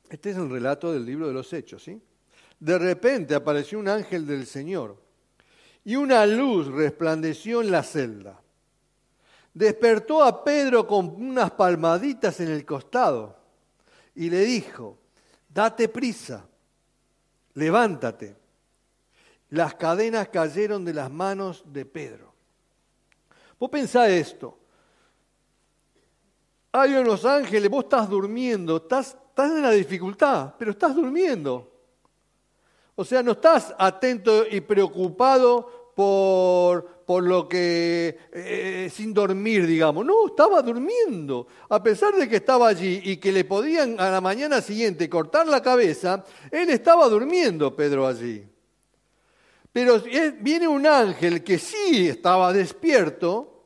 Este 0.09 0.31
es 0.31 0.35
el 0.37 0.49
relato 0.49 0.91
del 0.91 1.05
libro 1.05 1.27
de 1.27 1.33
los 1.33 1.51
Hechos, 1.53 1.83
¿sí? 1.83 1.99
De 2.59 2.77
repente 2.77 3.33
apareció 3.33 3.79
un 3.79 3.87
ángel 3.87 4.27
del 4.27 4.45
Señor 4.45 5.01
y 5.85 5.95
una 5.95 6.25
luz 6.27 6.67
resplandeció 6.67 7.61
en 7.61 7.71
la 7.71 7.81
celda 7.81 8.40
despertó 9.53 10.23
a 10.23 10.43
Pedro 10.43 10.87
con 10.87 11.07
unas 11.07 11.51
palmaditas 11.51 12.39
en 12.39 12.49
el 12.49 12.65
costado 12.65 13.35
y 14.15 14.29
le 14.29 14.41
dijo, 14.41 14.97
date 15.49 15.89
prisa, 15.89 16.45
levántate. 17.53 18.35
Las 19.49 19.75
cadenas 19.75 20.29
cayeron 20.29 20.85
de 20.85 20.93
las 20.93 21.11
manos 21.11 21.63
de 21.65 21.85
Pedro. 21.85 22.33
Vos 23.59 23.69
pensá 23.69 24.09
esto. 24.09 24.57
Hay 26.71 26.93
unos 26.93 27.25
ángeles, 27.25 27.69
vos 27.69 27.83
estás 27.83 28.09
durmiendo, 28.09 28.77
estás, 28.77 29.17
estás 29.27 29.51
en 29.51 29.61
la 29.61 29.71
dificultad, 29.71 30.53
pero 30.57 30.71
estás 30.71 30.95
durmiendo. 30.95 31.69
O 32.95 33.03
sea, 33.03 33.21
no 33.21 33.33
estás 33.33 33.73
atento 33.77 34.45
y 34.47 34.61
preocupado 34.61 35.91
por, 35.95 37.00
por 37.11 37.25
lo 37.25 37.49
que, 37.49 38.19
eh, 38.31 38.89
sin 38.89 39.13
dormir, 39.13 39.67
digamos. 39.67 40.05
No, 40.05 40.27
estaba 40.27 40.61
durmiendo. 40.61 41.45
A 41.67 41.83
pesar 41.83 42.15
de 42.15 42.29
que 42.29 42.37
estaba 42.37 42.69
allí 42.69 43.01
y 43.03 43.17
que 43.17 43.33
le 43.33 43.43
podían 43.43 43.99
a 43.99 44.09
la 44.09 44.21
mañana 44.21 44.61
siguiente 44.61 45.09
cortar 45.09 45.45
la 45.45 45.61
cabeza, 45.61 46.23
él 46.49 46.69
estaba 46.69 47.09
durmiendo, 47.09 47.75
Pedro, 47.75 48.07
allí. 48.07 48.47
Pero 49.73 50.01
viene 50.39 50.69
un 50.69 50.87
ángel 50.87 51.43
que 51.43 51.59
sí 51.59 52.07
estaba 52.07 52.53
despierto 52.53 53.65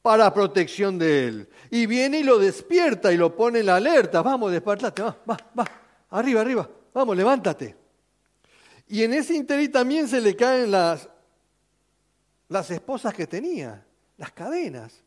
para 0.00 0.32
protección 0.32 0.98
de 0.98 1.28
él. 1.28 1.48
Y 1.70 1.84
viene 1.84 2.20
y 2.20 2.22
lo 2.22 2.38
despierta 2.38 3.12
y 3.12 3.18
lo 3.18 3.36
pone 3.36 3.58
en 3.58 3.66
la 3.66 3.76
alerta. 3.76 4.22
Vamos, 4.22 4.50
despertate, 4.50 5.02
va, 5.02 5.18
va, 5.28 5.36
va. 5.58 5.70
Arriba, 6.12 6.40
arriba. 6.40 6.66
Vamos, 6.94 7.14
levántate. 7.14 7.76
Y 8.88 9.02
en 9.02 9.12
ese 9.12 9.34
interín 9.34 9.70
también 9.70 10.08
se 10.08 10.22
le 10.22 10.34
caen 10.34 10.70
las, 10.70 11.10
las 12.48 12.70
esposas 12.70 13.14
que 13.14 13.26
tenía, 13.26 13.84
las 14.16 14.32
cadenas. 14.32 15.02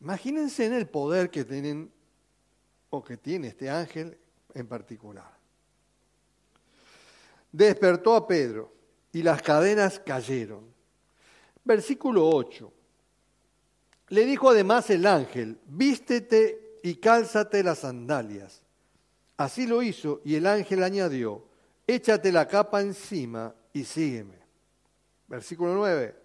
Imagínense 0.00 0.66
en 0.66 0.74
el 0.74 0.88
poder 0.88 1.30
que 1.30 1.44
tienen 1.44 1.90
o 2.90 3.02
que 3.02 3.16
tiene 3.16 3.48
este 3.48 3.68
ángel 3.68 4.16
en 4.54 4.66
particular. 4.66 5.36
Despertó 7.50 8.14
a 8.14 8.26
Pedro 8.26 8.72
y 9.12 9.22
las 9.22 9.42
cadenas 9.42 9.98
cayeron. 9.98 10.72
Versículo 11.64 12.28
8. 12.28 12.72
Le 14.10 14.24
dijo 14.24 14.50
además 14.50 14.88
el 14.90 15.06
ángel, 15.06 15.58
vístete 15.66 16.78
y 16.82 16.96
cálzate 16.96 17.62
las 17.62 17.80
sandalias. 17.80 18.62
Así 19.36 19.66
lo 19.66 19.82
hizo 19.82 20.20
y 20.24 20.34
el 20.36 20.46
ángel 20.46 20.82
añadió, 20.82 21.44
échate 21.86 22.32
la 22.32 22.48
capa 22.48 22.80
encima 22.80 23.54
y 23.72 23.84
sígueme. 23.84 24.38
Versículo 25.28 25.74
9. 25.74 26.16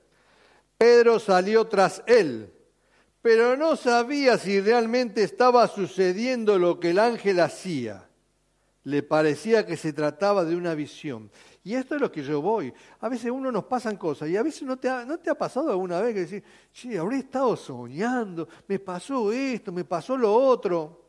Pedro 0.77 1.19
salió 1.19 1.67
tras 1.67 2.01
él, 2.07 2.51
pero 3.21 3.55
no 3.55 3.75
sabía 3.75 4.37
si 4.37 4.59
realmente 4.59 5.23
estaba 5.23 5.67
sucediendo 5.67 6.57
lo 6.57 6.79
que 6.79 6.91
el 6.91 6.99
ángel 6.99 7.39
hacía. 7.41 8.09
Le 8.85 9.01
parecía 9.01 9.65
que 9.65 9.77
se 9.77 9.93
trataba 9.93 10.43
de 10.43 10.55
una 10.55 10.73
visión. 10.73 11.31
Y 11.63 11.75
esto 11.75 11.95
es 11.95 12.01
lo 12.01 12.11
que 12.11 12.23
yo 12.23 12.41
voy. 12.41 12.73
A 12.99 13.07
veces 13.07 13.31
uno 13.31 13.49
nos 13.49 13.63
pasan 13.65 13.95
cosas 13.95 14.27
y 14.29 14.35
a 14.35 14.43
veces 14.43 14.63
no 14.63 14.77
te 14.77 14.89
ha, 14.89 15.35
pasado 15.35 15.69
alguna 15.69 16.01
vez 16.01 16.13
que 16.13 16.19
decir, 16.21 16.43
sí, 16.73 16.97
habré 16.97 17.19
estado 17.19 17.55
soñando, 17.55 18.47
me 18.67 18.79
pasó 18.79 19.31
esto, 19.31 19.71
me 19.71 19.85
pasó 19.85 20.17
lo 20.17 20.33
otro. 20.33 21.07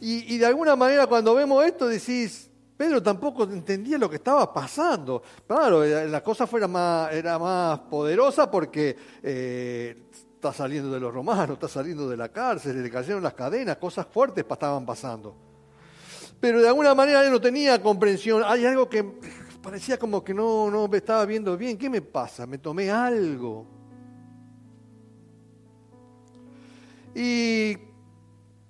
Y, 0.00 0.34
y 0.34 0.38
de 0.38 0.46
alguna 0.46 0.76
manera 0.76 1.08
cuando 1.08 1.34
vemos 1.34 1.64
esto 1.64 1.88
decís, 1.88 2.48
Pedro 2.76 3.02
tampoco 3.02 3.44
entendía 3.44 3.98
lo 3.98 4.10
que 4.10 4.16
estaba 4.16 4.52
pasando. 4.52 5.22
Claro, 5.46 5.84
eh, 5.84 6.08
la 6.08 6.22
cosa 6.22 6.46
fuera 6.46 6.66
más, 6.66 7.12
era 7.12 7.38
más 7.38 7.78
poderosa 7.80 8.50
porque 8.50 8.96
eh, 9.22 10.08
está 10.34 10.52
saliendo 10.52 10.90
de 10.90 11.00
los 11.00 11.14
romanos, 11.14 11.54
está 11.54 11.68
saliendo 11.68 12.08
de 12.08 12.16
la 12.16 12.30
cárcel, 12.30 12.82
le 12.82 12.90
cayeron 12.90 13.22
las 13.22 13.34
cadenas, 13.34 13.76
cosas 13.76 14.06
fuertes 14.10 14.44
estaban 14.48 14.84
pasando 14.84 15.44
pero 16.44 16.60
de 16.60 16.68
alguna 16.68 16.94
manera 16.94 17.24
él 17.24 17.30
no 17.30 17.40
tenía 17.40 17.80
comprensión. 17.80 18.42
Hay 18.44 18.66
algo 18.66 18.86
que 18.86 19.02
parecía 19.62 19.98
como 19.98 20.22
que 20.22 20.34
no, 20.34 20.70
no 20.70 20.88
me 20.88 20.98
estaba 20.98 21.24
viendo 21.24 21.56
bien. 21.56 21.78
¿Qué 21.78 21.88
me 21.88 22.02
pasa? 22.02 22.46
Me 22.46 22.58
tomé 22.58 22.90
algo. 22.90 23.66
Y, 27.14 27.78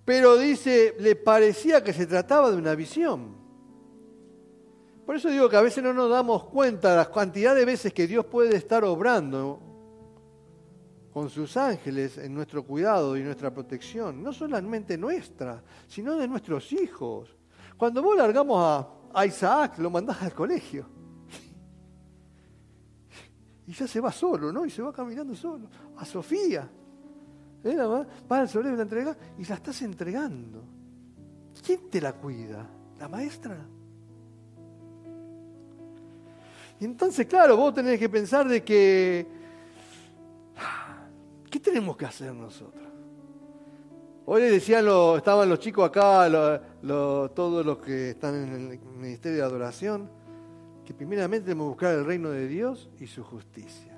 pero 0.04 0.36
dice, 0.36 0.94
le 1.00 1.16
parecía 1.16 1.82
que 1.82 1.92
se 1.92 2.06
trataba 2.06 2.48
de 2.52 2.58
una 2.58 2.76
visión. 2.76 3.34
Por 5.04 5.16
eso 5.16 5.28
digo 5.28 5.48
que 5.48 5.56
a 5.56 5.60
veces 5.60 5.84
no 5.84 5.92
nos 5.92 6.10
damos 6.10 6.44
cuenta 6.44 6.90
de 6.92 6.96
la 6.96 7.10
cantidad 7.10 7.54
de 7.54 7.64
veces 7.64 7.92
que 7.92 8.06
Dios 8.06 8.24
puede 8.24 8.56
estar 8.56 8.84
obrando 8.84 9.60
con 11.12 11.30
sus 11.30 11.56
ángeles 11.56 12.18
en 12.18 12.34
nuestro 12.34 12.64
cuidado 12.64 13.16
y 13.16 13.22
nuestra 13.22 13.52
protección, 13.52 14.22
no 14.22 14.32
solamente 14.32 14.98
nuestra, 14.98 15.62
sino 15.86 16.16
de 16.16 16.26
nuestros 16.26 16.72
hijos. 16.72 17.36
Cuando 17.76 18.02
vos 18.02 18.16
largamos 18.16 18.88
a, 19.14 19.26
Isaac, 19.26 19.78
lo 19.78 19.90
mandás 19.90 20.22
al 20.22 20.32
colegio. 20.32 20.86
Y 23.66 23.72
ya 23.72 23.86
se 23.86 24.00
va 24.00 24.10
solo, 24.10 24.52
¿no? 24.52 24.66
Y 24.66 24.70
se 24.70 24.82
va 24.82 24.92
caminando 24.92 25.34
solo. 25.36 25.68
A 25.96 26.04
Sofía. 26.04 26.68
¿Eh, 27.62 27.76
va 27.76 28.40
al 28.40 28.48
y 28.48 28.76
la 28.76 28.82
entrega 28.82 29.16
y 29.38 29.44
la 29.44 29.54
estás 29.54 29.80
entregando. 29.82 30.64
¿Quién 31.64 31.88
te 31.88 32.00
la 32.00 32.12
cuida? 32.12 32.68
¿La 32.98 33.08
maestra? 33.08 33.56
Entonces, 36.84 37.26
claro, 37.26 37.56
vos 37.56 37.72
tenés 37.72 37.98
que 37.98 38.08
pensar 38.08 38.46
de 38.46 38.62
que, 38.62 39.26
¿qué 41.50 41.58
tenemos 41.58 41.96
que 41.96 42.04
hacer 42.04 42.34
nosotros? 42.34 42.84
Hoy 44.26 44.42
le 44.42 44.50
decían, 44.50 44.84
lo, 44.84 45.16
estaban 45.16 45.48
los 45.48 45.58
chicos 45.58 45.86
acá, 45.86 46.60
todos 46.82 47.64
los 47.64 47.78
que 47.78 48.10
están 48.10 48.34
en 48.34 48.70
el 48.72 48.80
Ministerio 48.80 49.38
de 49.38 49.44
Adoración, 49.44 50.10
que 50.84 50.92
primeramente 50.92 51.46
debemos 51.48 51.68
buscar 51.68 51.94
el 51.94 52.04
reino 52.04 52.30
de 52.30 52.46
Dios 52.48 52.90
y 53.00 53.06
su 53.06 53.24
justicia. 53.24 53.92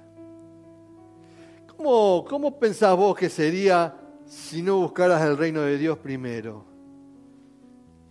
¿Cómo, 1.76 2.24
¿Cómo 2.28 2.58
pensás 2.58 2.96
vos 2.96 3.16
que 3.16 3.28
sería 3.28 3.96
si 4.26 4.62
no 4.62 4.78
buscaras 4.78 5.22
el 5.22 5.36
reino 5.36 5.60
de 5.62 5.76
Dios 5.76 5.98
primero? 5.98 6.64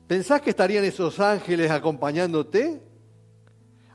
¿Pensás 0.07 0.41
que 0.41 0.51
estarían 0.51 0.83
esos 0.83 1.19
ángeles 1.19 1.71
acompañándote? 1.71 2.84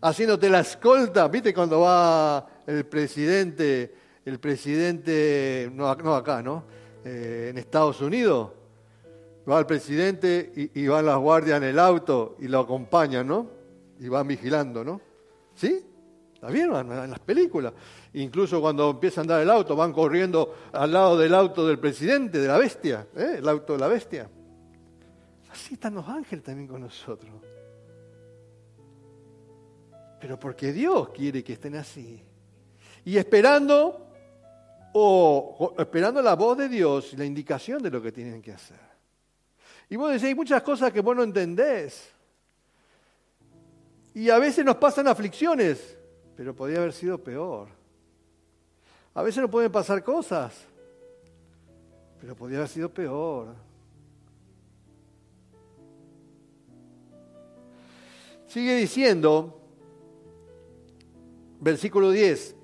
Haciéndote 0.03 0.49
la 0.49 0.61
escolta, 0.61 1.29
¿viste 1.29 1.53
cuando 1.53 1.81
va 1.81 2.47
el 2.67 2.87
presidente, 2.87 3.95
el 4.25 4.41
presidente, 4.41 5.71
no, 5.75 5.89
acá, 5.89 6.43
¿no? 6.43 6.65
Eh, 7.05 7.49
en 7.51 7.59
Estados 7.59 8.01
Unidos, 8.01 8.51
va 9.49 9.59
el 9.59 9.67
presidente 9.67 10.71
y, 10.75 10.87
van 10.87 11.05
las 11.05 11.19
guardias 11.19 11.59
en 11.59 11.65
el 11.65 11.79
auto 11.79 12.37
y 12.39 12.49
lo 12.49 12.61
acompañan, 12.61 13.27
¿no? 13.27 13.47
Y 13.99 14.09
van 14.09 14.27
vigilando, 14.27 14.83
¿no? 14.83 15.03
¿Sí? 15.55 15.85
¿Está 16.35 16.49
bien? 16.49 16.75
En 16.75 17.11
las 17.11 17.19
películas. 17.19 17.75
Incluso 18.15 18.59
cuando 18.63 18.89
empieza 18.89 19.21
a 19.21 19.23
andar 19.23 19.43
el 19.43 19.51
auto, 19.51 19.77
van 19.77 19.93
corriendo 19.93 20.55
al 20.73 20.93
lado 20.93 21.19
del 21.19 21.35
auto 21.35 21.67
del 21.67 21.79
presidente, 21.79 22.39
de 22.39 22.49
la 22.49 22.57
bestia, 22.57 23.07
¿eh? 23.15 23.37
el 23.39 23.49
auto 23.49 23.75
de 23.75 23.79
la 23.79 23.89
bestia. 23.89 24.31
Así 25.53 25.75
están 25.75 25.95
los 25.95 26.09
ángeles 26.09 26.43
también 26.43 26.69
con 26.69 26.81
nosotros. 26.81 27.50
Pero 30.21 30.39
porque 30.39 30.73
Dios 30.73 31.09
quiere 31.11 31.43
que 31.43 31.55
estén 31.55 31.77
así. 31.77 32.23
Y 33.05 33.17
esperando 33.17 34.07
o 34.93 35.75
esperando 35.79 36.21
la 36.21 36.35
voz 36.35 36.59
de 36.59 36.69
Dios 36.69 37.13
y 37.13 37.17
la 37.17 37.25
indicación 37.25 37.83
de 37.83 37.91
lo 37.91 38.03
que 38.03 38.13
tienen 38.13 38.43
que 38.43 38.53
hacer. 38.53 38.91
Y 39.89 39.97
vos 39.97 40.11
decís, 40.11 40.29
hay 40.29 40.35
muchas 40.35 40.63
cosas 40.63 40.93
que 40.93 41.01
vos 41.01 41.17
no 41.17 41.23
entendés. 41.23 42.11
Y 44.15 44.29
a 44.29 44.39
veces 44.39 44.65
nos 44.65 44.77
pasan 44.77 45.09
aflicciones, 45.09 45.97
pero 46.37 46.55
podría 46.55 46.79
haber 46.79 46.93
sido 46.93 47.19
peor. 47.19 47.69
A 49.15 49.23
veces 49.23 49.41
nos 49.41 49.51
pueden 49.51 49.73
pasar 49.73 50.05
cosas, 50.05 50.55
pero 52.21 52.37
podría 52.37 52.59
haber 52.59 52.69
sido 52.69 52.89
peor. 52.89 53.55
Sigue 58.47 58.77
diciendo, 58.77 59.60
versículo 61.61 62.11
10, 62.11 62.57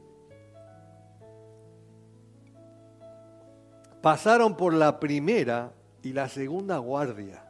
pasaron 4.00 4.56
por 4.56 4.72
la 4.74 4.98
primera 4.98 5.72
y 6.02 6.12
la 6.12 6.28
segunda 6.28 6.78
guardia. 6.78 7.42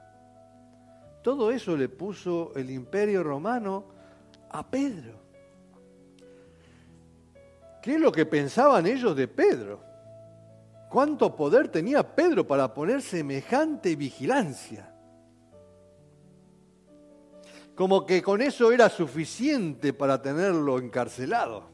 Todo 1.23 1.51
eso 1.51 1.77
le 1.77 1.89
puso 1.89 2.53
el 2.55 2.71
imperio 2.71 3.23
romano 3.23 3.85
a 4.51 4.69
Pedro. 4.69 5.15
¿Qué 7.83 7.95
es 7.95 8.01
lo 8.01 8.11
que 8.11 8.27
pensaban 8.27 8.87
ellos 8.87 9.15
de 9.17 9.29
Pedro? 9.29 9.81
¿Cuánto 10.91 11.37
poder 11.37 11.69
tenía 11.69 12.15
Pedro 12.15 12.47
para 12.47 12.73
poner 12.73 13.03
semejante 13.03 13.95
vigilancia? 13.97 14.96
Como 17.77 18.07
que 18.07 18.23
con 18.23 18.41
eso 18.41 18.73
era 18.73 18.89
suficiente 18.89 19.93
para 19.93 20.21
tenerlo 20.21 20.79
encarcelado. 20.79 21.65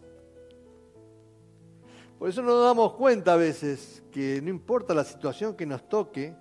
Por 2.18 2.28
eso 2.28 2.42
nos 2.42 2.62
damos 2.64 2.94
cuenta 2.94 3.34
a 3.34 3.36
veces 3.36 4.02
que 4.10 4.42
no 4.42 4.50
importa 4.50 4.94
la 4.94 5.04
situación 5.04 5.56
que 5.56 5.64
nos 5.64 5.88
toque, 5.88 6.34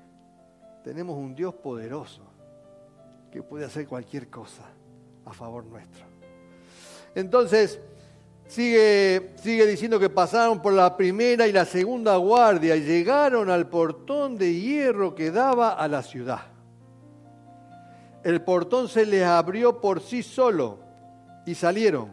tenemos 0.84 1.16
un 1.16 1.36
Dios 1.36 1.54
poderoso. 1.54 2.28
que 3.32 3.42
puede 3.42 3.64
hacer 3.64 3.88
cualquier 3.88 4.30
cosa 4.30 4.64
a 5.24 5.32
favor 5.32 5.64
nuestro. 5.64 6.04
Entonces, 7.16 7.80
sigue, 8.46 9.34
sigue 9.42 9.66
diciendo 9.66 9.98
que 9.98 10.10
pasaron 10.10 10.62
por 10.62 10.74
la 10.74 10.98
primera 10.98 11.48
y 11.48 11.54
la 11.54 11.64
segunda 11.64 12.18
guardia 12.18 12.76
y 12.76 12.82
llegaron 12.82 13.50
al 13.50 13.70
portón 13.70 14.38
de 14.38 14.54
hierro 14.54 15.16
que 15.16 15.32
daba 15.32 15.72
a 15.72 15.88
la 15.88 16.04
ciudad. 16.04 16.51
El 18.24 18.42
portón 18.42 18.88
se 18.88 19.06
les 19.06 19.24
abrió 19.24 19.82
por 19.82 20.02
sí 20.02 20.22
solo 20.22 20.80
y 21.46 21.56
salieron. 21.56 22.12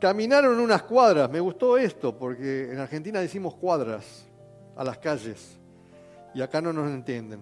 Caminaron 0.00 0.58
unas 0.58 0.82
cuadras, 0.82 1.30
me 1.30 1.40
gustó 1.40 1.78
esto, 1.78 2.16
porque 2.18 2.72
en 2.72 2.78
Argentina 2.78 3.20
decimos 3.20 3.54
cuadras 3.54 4.26
a 4.76 4.84
las 4.84 4.98
calles 4.98 5.58
y 6.34 6.42
acá 6.42 6.60
no 6.60 6.72
nos 6.72 6.88
entienden. 6.88 7.40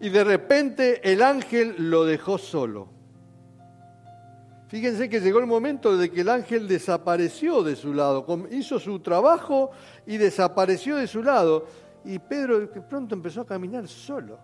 Y 0.00 0.10
de 0.10 0.22
repente 0.22 1.00
el 1.10 1.22
ángel 1.22 1.74
lo 1.78 2.04
dejó 2.04 2.38
solo. 2.38 2.88
Fíjense 4.68 5.08
que 5.08 5.20
llegó 5.20 5.38
el 5.38 5.46
momento 5.46 5.96
de 5.96 6.10
que 6.10 6.20
el 6.20 6.28
ángel 6.28 6.68
desapareció 6.68 7.62
de 7.62 7.74
su 7.74 7.94
lado, 7.94 8.26
hizo 8.50 8.78
su 8.78 9.00
trabajo 9.00 9.70
y 10.06 10.18
desapareció 10.18 10.96
de 10.96 11.06
su 11.06 11.22
lado. 11.22 11.66
Y 12.04 12.18
Pedro 12.18 12.60
de 12.60 12.66
pronto 12.66 13.14
empezó 13.14 13.40
a 13.40 13.46
caminar 13.46 13.88
solo. 13.88 14.38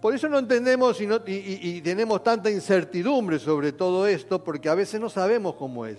Por 0.00 0.14
eso 0.14 0.28
no 0.28 0.38
entendemos 0.38 0.98
y, 1.00 1.80
tenemos 1.82 2.22
tanta 2.22 2.50
incertidumbre 2.50 3.38
sobre 3.38 3.72
todo 3.72 4.06
esto, 4.06 4.42
porque 4.42 4.70
a 4.70 4.74
veces 4.74 4.98
no 4.98 5.10
sabemos 5.10 5.56
cómo 5.56 5.84
es. 5.84 5.98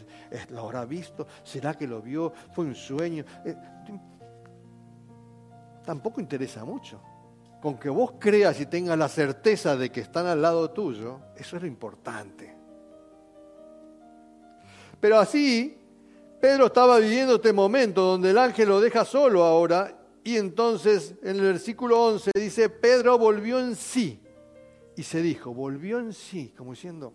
¿Lo 0.49 0.61
habrá 0.61 0.85
visto? 0.85 1.27
¿Será 1.43 1.75
que 1.75 1.87
lo 1.87 2.01
vio? 2.01 2.33
¿Fue 2.53 2.65
un 2.65 2.73
sueño? 2.73 3.23
Eh, 3.45 3.55
tampoco 5.85 6.19
interesa 6.19 6.65
mucho. 6.65 6.99
Con 7.61 7.77
que 7.77 7.89
vos 7.89 8.13
creas 8.17 8.59
y 8.59 8.65
tengas 8.65 8.97
la 8.97 9.07
certeza 9.07 9.75
de 9.77 9.91
que 9.91 10.01
están 10.01 10.25
al 10.25 10.41
lado 10.41 10.71
tuyo, 10.71 11.19
eso 11.35 11.57
es 11.57 11.61
lo 11.61 11.67
importante. 11.67 12.57
Pero 14.99 15.19
así, 15.19 15.79
Pedro 16.39 16.67
estaba 16.67 16.97
viviendo 16.97 17.35
este 17.35 17.53
momento 17.53 18.01
donde 18.01 18.31
el 18.31 18.37
ángel 18.39 18.69
lo 18.69 18.81
deja 18.81 19.05
solo 19.05 19.43
ahora 19.43 20.00
y 20.23 20.37
entonces 20.37 21.15
en 21.23 21.37
el 21.37 21.41
versículo 21.41 22.03
11 22.05 22.31
dice, 22.35 22.69
Pedro 22.69 23.17
volvió 23.17 23.59
en 23.59 23.75
sí. 23.75 24.21
Y 24.95 25.03
se 25.03 25.21
dijo, 25.21 25.53
volvió 25.53 25.99
en 25.99 26.13
sí, 26.13 26.53
como 26.55 26.71
diciendo, 26.71 27.13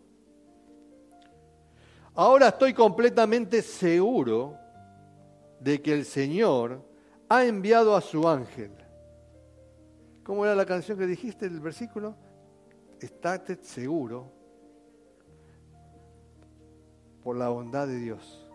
ahora 2.15 2.49
estoy 2.49 2.75
completamente 2.75 3.63
seguro 3.63 4.57
de 5.61 5.81
que 5.81 5.93
el 5.93 6.05
Señor 6.05 6.83
ha 7.29 7.45
enviado 7.45 7.95
a 7.95 8.01
su 8.01 8.29
ángel. 8.29 8.73
¿Cómo 10.25 10.45
era 10.45 10.57
la 10.57 10.67
canción 10.67 10.99
que 10.99 11.07
dijiste, 11.07 11.47
el 11.47 11.61
versículo? 11.61 12.17
Estate 13.01 13.57
seguro 13.63 14.33
por 17.23 17.37
la 17.37 17.51
bondad 17.51 17.87
de 17.87 18.01
Dios. 18.01 18.49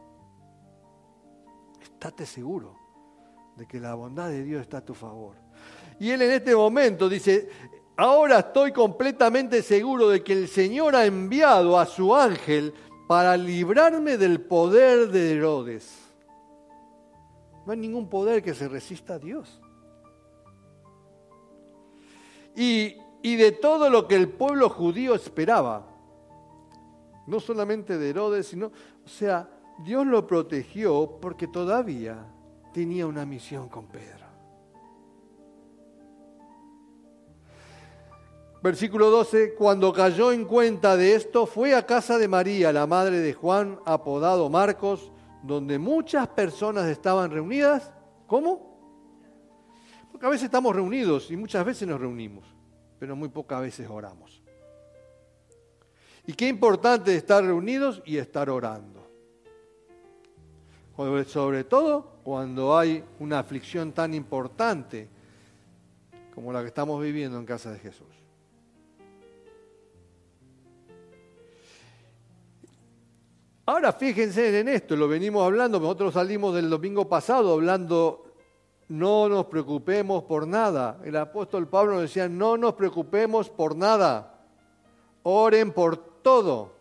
Estate 1.82 2.26
seguro 2.26 2.81
de 3.56 3.68
que 3.68 3.80
la 3.80 3.94
bondad 3.96 4.30
de 4.30 4.44
Dios 4.44 4.62
está 4.62 4.78
a 4.78 4.86
tu 4.86 4.94
favor. 4.94 5.36
Y 6.00 6.10
él 6.10 6.22
en 6.22 6.32
este 6.32 6.56
momento 6.56 7.08
dice, 7.08 7.50
ahora 7.96 8.40
estoy 8.40 8.72
completamente 8.72 9.62
seguro 9.62 10.10
de 10.10 10.24
que 10.24 10.34
el 10.34 10.48
Señor 10.48 10.96
ha 10.96 11.06
enviado 11.06 11.78
a 11.78 11.86
su 11.86 12.16
ángel 12.16 12.74
para 13.08 13.38
librarme 13.38 14.18
del 14.18 14.42
poder 14.42 15.10
de 15.10 15.34
Herodes. 15.34 16.00
No 17.66 17.74
hay 17.74 17.78
ningún 17.78 18.10
poder 18.10 18.42
que 18.42 18.56
se 18.56 18.68
resista 18.68 19.16
a 19.16 19.20
Dios. 19.20 19.62
Y, 22.56 22.98
y 23.22 23.36
de 23.36 23.52
todo 23.52 23.90
lo 23.90 24.08
que 24.08 24.16
el 24.16 24.30
pueblo 24.30 24.70
judío 24.70 25.14
esperaba. 25.14 25.88
No 27.28 27.40
solamente 27.40 27.98
de 27.98 28.10
Herodes, 28.10 28.48
sino, 28.48 28.72
o 29.06 29.08
sea, 29.08 29.50
Dios 29.84 30.06
lo 30.08 30.26
protegió 30.26 31.20
porque 31.22 31.48
todavía 31.48 32.26
tenía 32.74 33.08
una 33.08 33.26
misión 33.26 33.70
con 33.70 33.88
Pedro. 33.88 34.32
Versículo 38.64 39.10
12, 39.10 39.56
cuando 39.56 39.92
cayó 39.92 40.32
en 40.32 40.46
cuenta 40.46 40.96
de 40.96 41.16
esto, 41.16 41.48
fue 41.48 41.74
a 41.74 41.86
casa 41.86 42.20
de 42.20 42.28
María, 42.28 42.72
la 42.72 42.86
madre 42.86 43.20
de 43.20 43.34
Juan, 43.34 43.80
apodado 43.86 44.50
Marcos, 44.50 45.12
donde 45.42 45.80
muchas 45.80 46.28
personas 46.28 46.88
estaban 46.88 47.32
reunidas. 47.32 47.92
¿Cómo? 48.28 48.72
Porque 50.12 50.28
a 50.28 50.30
veces 50.30 50.46
estamos 50.46 50.76
reunidos 50.76 51.32
y 51.32 51.38
muchas 51.38 51.66
veces 51.66 51.88
nos 51.88 52.00
reunimos, 52.00 52.46
pero 53.00 53.16
muy 53.16 53.30
pocas 53.30 53.62
veces 53.62 53.90
oramos. 53.90 54.44
Y 56.28 56.34
qué 56.34 56.48
importante 56.48 57.16
estar 57.16 57.44
reunidos 57.44 58.04
y 58.06 58.18
estar 58.18 58.48
orando. 58.48 59.01
Sobre 61.26 61.64
todo 61.64 62.20
cuando 62.24 62.78
hay 62.78 63.04
una 63.20 63.40
aflicción 63.40 63.92
tan 63.92 64.14
importante 64.14 65.10
como 66.36 66.54
la 66.54 66.62
que 66.62 66.68
estamos 66.68 67.02
viviendo 67.02 67.38
en 67.38 67.46
casa 67.46 67.72
de 67.72 67.80
Jesús. 67.80 68.08
Ahora 73.66 73.94
fíjense 73.94 74.60
en 74.60 74.68
esto, 74.68 74.96
lo 74.96 75.08
venimos 75.08 75.46
hablando, 75.46 75.80
nosotros 75.80 76.14
salimos 76.14 76.54
del 76.54 76.70
domingo 76.70 77.08
pasado 77.08 77.54
hablando, 77.54 78.34
no 78.90 79.30
nos 79.30 79.46
preocupemos 79.46 80.24
por 80.24 80.46
nada. 80.46 81.00
El 81.06 81.16
apóstol 81.16 81.68
Pablo 81.68 81.94
nos 81.94 82.02
decía, 82.02 82.28
no 82.28 82.58
nos 82.58 82.74
preocupemos 82.74 83.50
por 83.50 83.76
nada, 83.76 84.46
oren 85.24 85.72
por 85.72 85.96
todo. 86.22 86.81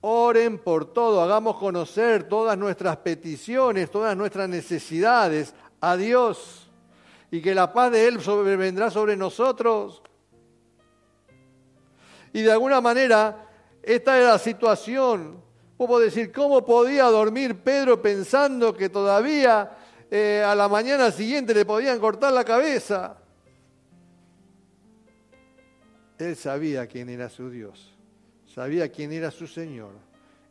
Oren 0.00 0.58
por 0.58 0.92
todo, 0.92 1.20
hagamos 1.20 1.56
conocer 1.56 2.28
todas 2.28 2.56
nuestras 2.56 2.98
peticiones, 2.98 3.90
todas 3.90 4.16
nuestras 4.16 4.48
necesidades 4.48 5.54
a 5.80 5.96
Dios 5.96 6.70
y 7.32 7.42
que 7.42 7.54
la 7.54 7.72
paz 7.72 7.90
de 7.90 8.06
Él 8.06 8.18
vendrá 8.56 8.90
sobre 8.90 9.16
nosotros. 9.16 10.02
Y 12.32 12.42
de 12.42 12.52
alguna 12.52 12.80
manera, 12.80 13.48
esta 13.82 14.16
era 14.16 14.28
la 14.28 14.38
situación. 14.38 15.42
Puedo 15.76 15.98
decir, 15.98 16.30
¿cómo 16.30 16.64
podía 16.64 17.04
dormir 17.04 17.56
Pedro 17.56 18.00
pensando 18.00 18.74
que 18.76 18.88
todavía 18.88 19.76
eh, 20.10 20.44
a 20.46 20.54
la 20.54 20.68
mañana 20.68 21.10
siguiente 21.10 21.52
le 21.54 21.64
podían 21.64 21.98
cortar 21.98 22.32
la 22.32 22.44
cabeza? 22.44 23.16
Él 26.18 26.36
sabía 26.36 26.86
quién 26.86 27.08
era 27.08 27.28
su 27.28 27.50
Dios 27.50 27.97
sabía 28.58 28.90
quién 28.90 29.12
era 29.12 29.30
su 29.30 29.46
Señor 29.46 29.92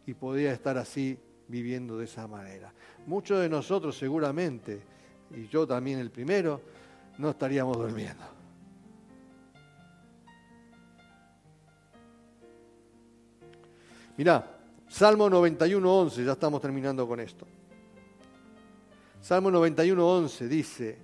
y 0.05 0.13
podía 0.13 0.53
estar 0.53 0.77
así 0.77 1.19
viviendo 1.49 1.97
de 1.97 2.05
esa 2.05 2.25
manera. 2.25 2.71
Muchos 3.05 3.41
de 3.41 3.49
nosotros 3.49 3.97
seguramente, 3.97 4.81
y 5.35 5.45
yo 5.49 5.67
también 5.67 5.99
el 5.99 6.09
primero, 6.09 6.61
no 7.17 7.31
estaríamos 7.31 7.75
durmiendo. 7.75 8.23
Mirá, 14.15 14.57
Salmo 14.87 15.29
91.11, 15.29 16.23
ya 16.23 16.31
estamos 16.31 16.61
terminando 16.61 17.05
con 17.05 17.19
esto. 17.19 17.45
Salmo 19.19 19.51
91.11 19.51 20.47
dice, 20.47 20.97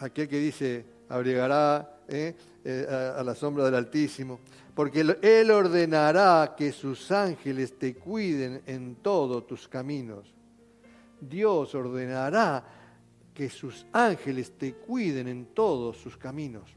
aquel 0.00 0.26
que 0.26 0.38
dice, 0.40 0.84
abrigará 1.08 2.00
eh, 2.08 2.34
eh, 2.64 3.14
a 3.16 3.22
la 3.22 3.36
sombra 3.36 3.64
del 3.66 3.76
Altísimo, 3.76 4.40
porque 4.74 5.00
Él 5.22 5.50
ordenará 5.50 6.54
que 6.56 6.72
sus 6.72 7.10
ángeles 7.12 7.78
te 7.78 7.94
cuiden 7.94 8.62
en 8.66 8.96
todos 8.96 9.46
tus 9.46 9.68
caminos. 9.68 10.34
Dios 11.20 11.74
ordenará 11.74 12.64
que 13.32 13.48
sus 13.48 13.86
ángeles 13.92 14.52
te 14.58 14.74
cuiden 14.74 15.28
en 15.28 15.46
todos 15.46 15.96
sus 15.96 16.16
caminos. 16.16 16.70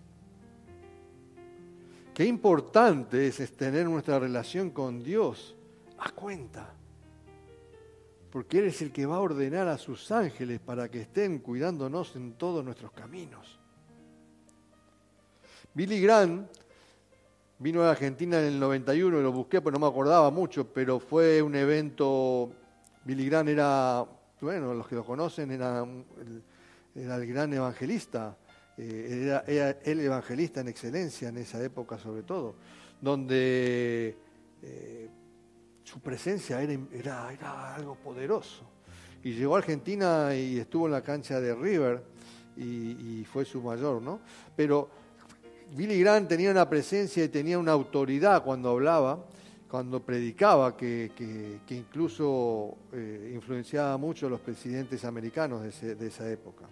Qué 2.14 2.26
importante 2.26 3.28
es 3.28 3.52
tener 3.56 3.88
nuestra 3.88 4.20
relación 4.20 4.72
con 4.72 5.04
Dios 5.04 5.56
a 5.98 6.12
cuenta. 6.12 6.74
Porque 8.32 8.60
Él 8.60 8.66
es 8.66 8.82
el 8.82 8.92
que 8.92 9.06
va 9.06 9.18
a 9.18 9.22
ordenar 9.22 9.68
a 9.68 9.78
sus 9.78 10.12
ángeles 10.12 10.60
para 10.60 10.90
que 10.90 11.02
estén 11.02 11.40
cuidándonos 11.40 12.16
en 12.16 12.34
todos 12.34 12.64
nuestros 12.64 12.92
caminos. 12.92 13.60
Billy 15.74 16.02
Graham 16.02 16.48
Vino 17.60 17.82
a 17.82 17.90
Argentina 17.90 18.40
en 18.40 18.46
el 18.46 18.60
91, 18.60 19.20
lo 19.20 19.32
busqué, 19.32 19.62
pues 19.62 19.74
no 19.74 19.80
me 19.80 19.88
acordaba 19.88 20.30
mucho, 20.30 20.72
pero 20.72 21.00
fue 21.00 21.42
un 21.42 21.56
evento, 21.56 22.52
Billy 23.04 23.26
Graham 23.26 23.48
era, 23.48 24.06
bueno, 24.42 24.76
los 24.76 24.88
que 24.88 24.94
lo 24.94 25.04
conocen, 25.04 25.50
era, 25.50 25.84
el 26.94 27.26
gran 27.26 27.52
evangelista, 27.52 28.38
eh, 28.78 29.42
era, 29.48 29.80
el 29.84 30.02
evangelista 30.02 30.62
en 30.62 30.68
excelencia 30.68 31.30
en 31.30 31.38
esa 31.38 31.64
época 31.64 31.98
sobre 31.98 32.22
todo, 32.22 32.58
donde 33.02 34.16
eh, 34.62 35.10
su 35.84 36.00
presencia 36.00 36.62
era, 36.62 37.74
algo 37.74 37.96
poderoso. 37.96 38.66
Y 39.24 39.34
llegó 39.34 39.56
a 39.56 39.60
Argentina 39.60 40.36
y 40.36 40.60
estuvo 40.60 40.86
en 40.86 40.92
la 40.92 41.02
cancha 41.02 41.42
de 41.42 41.56
River 41.56 42.04
y, 42.56 43.22
y 43.22 43.26
fue 43.26 43.46
su 43.46 43.64
mayor, 43.64 44.00
¿no? 44.00 44.20
Pero 44.56 45.07
Billy 45.76 46.00
Graham 46.00 46.28
tenía 46.28 46.52
una 46.52 46.70
presencia 46.70 47.24
y 47.24 47.30
tenía 47.30 47.60
una 47.60 47.72
autoridad 47.72 48.44
cuando 48.44 48.70
hablaba, 48.70 49.26
cuando 49.70 50.02
predicaba, 50.02 50.78
que, 50.78 51.60
incluso 51.70 52.78
eh, 52.94 53.32
influenciaba 53.36 53.98
mucho 53.98 54.28
a 54.28 54.30
los 54.30 54.40
presidentes 54.40 55.04
americanos 55.04 55.62
de, 55.82 56.08
esa 56.08 56.30
época. 56.32 56.66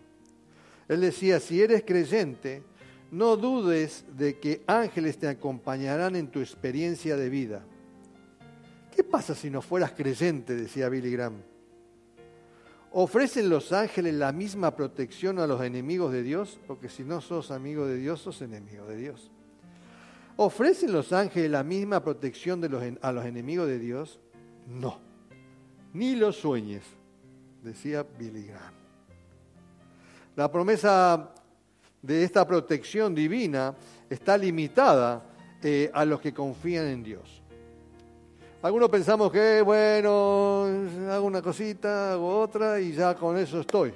Él 0.88 1.02
decía, 1.02 1.40
si 1.40 1.62
eres 1.62 1.84
creyente, 1.86 2.64
no 3.12 3.38
dudes 3.38 4.06
de 4.16 4.40
que 4.40 4.64
ángeles 4.68 5.18
te 5.18 5.28
acompañarán 5.28 6.16
en 6.16 6.28
tu 6.28 6.40
experiencia 6.40 7.18
de 7.18 7.30
vida. 7.30 7.66
¿Qué 8.96 9.04
pasa 9.04 9.36
si 9.36 9.50
no 9.50 9.62
fueras 9.62 9.92
creyente? 9.92 10.56
decía 10.56 10.88
Billy 10.90 11.12
Graham. 11.12 11.55
¿Ofrecen 12.98 13.50
los 13.50 13.74
ángeles 13.74 14.14
la 14.14 14.32
misma 14.32 14.74
protección 14.74 15.40
a 15.40 15.48
los 15.48 15.62
enemigos 15.62 16.14
de 16.14 16.24
Dios? 16.24 16.58
Porque 16.66 16.88
si 16.88 17.04
no 17.04 17.20
sos 17.20 17.52
amigo 17.52 17.86
de 17.86 17.98
Dios, 17.98 18.22
sos 18.22 18.42
enemigo 18.42 18.86
de 18.86 18.96
Dios. 18.96 19.30
¿Ofrecen 20.38 20.94
los 20.94 21.12
ángeles 21.12 21.52
la 21.52 21.62
misma 21.62 22.02
protección 22.02 22.64
a 23.02 23.12
los 23.12 23.26
enemigos 23.26 23.68
de 23.68 23.80
Dios? 23.80 24.22
No. 24.66 25.02
Ni 25.92 26.16
lo 26.16 26.32
sueñes, 26.32 26.84
decía 27.62 28.06
Billy 28.18 28.44
Graham. 28.44 28.74
La 30.38 30.50
promesa 30.50 31.34
de 32.02 32.24
esta 32.24 32.48
protección 32.48 33.14
divina 33.14 33.76
está 34.10 34.38
limitada 34.38 35.22
eh, 35.62 35.92
a 35.94 36.06
los 36.06 36.22
que 36.22 36.34
confían 36.34 36.86
en 36.86 37.04
Dios. 37.04 37.44
Algunos 38.66 38.90
pensamos 38.90 39.32
que, 39.32 39.62
bueno, 39.62 40.66
hago 41.12 41.28
una 41.28 41.40
cosita, 41.40 42.14
hago 42.14 42.40
otra 42.40 42.80
y 42.80 42.94
ya 42.94 43.14
con 43.14 43.38
eso 43.38 43.60
estoy. 43.60 43.94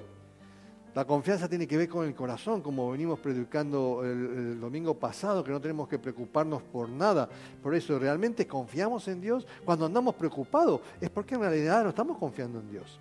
La 0.93 1.05
confianza 1.05 1.49
tiene 1.49 1.67
que 1.67 1.75
ver 1.75 1.89
con 1.89 2.05
el 2.05 2.13
corazón, 2.13 2.61
como 2.61 2.91
venimos 2.91 3.17
predicando 3.17 4.01
el, 4.03 4.61
domingo 4.61 4.93
pasado, 4.93 5.43
que 5.43 5.49
no 5.49 5.59
tenemos 5.59 5.87
que 5.87 5.97
preocuparnos 5.97 6.61
por 6.61 6.87
nada. 6.87 7.27
Por 7.63 7.73
eso, 7.73 7.97
¿realmente 7.97 8.45
confiamos 8.45 9.07
en 9.07 9.19
Dios? 9.19 9.47
Cuando 9.65 9.87
andamos 9.87 10.13
preocupados 10.13 10.81
es 11.01 11.09
porque 11.09 11.33
en 11.33 11.41
realidad 11.41 11.81
no 11.81 11.89
estamos 11.89 12.19
confiando 12.19 12.59
en 12.59 12.69
Dios. 12.69 12.99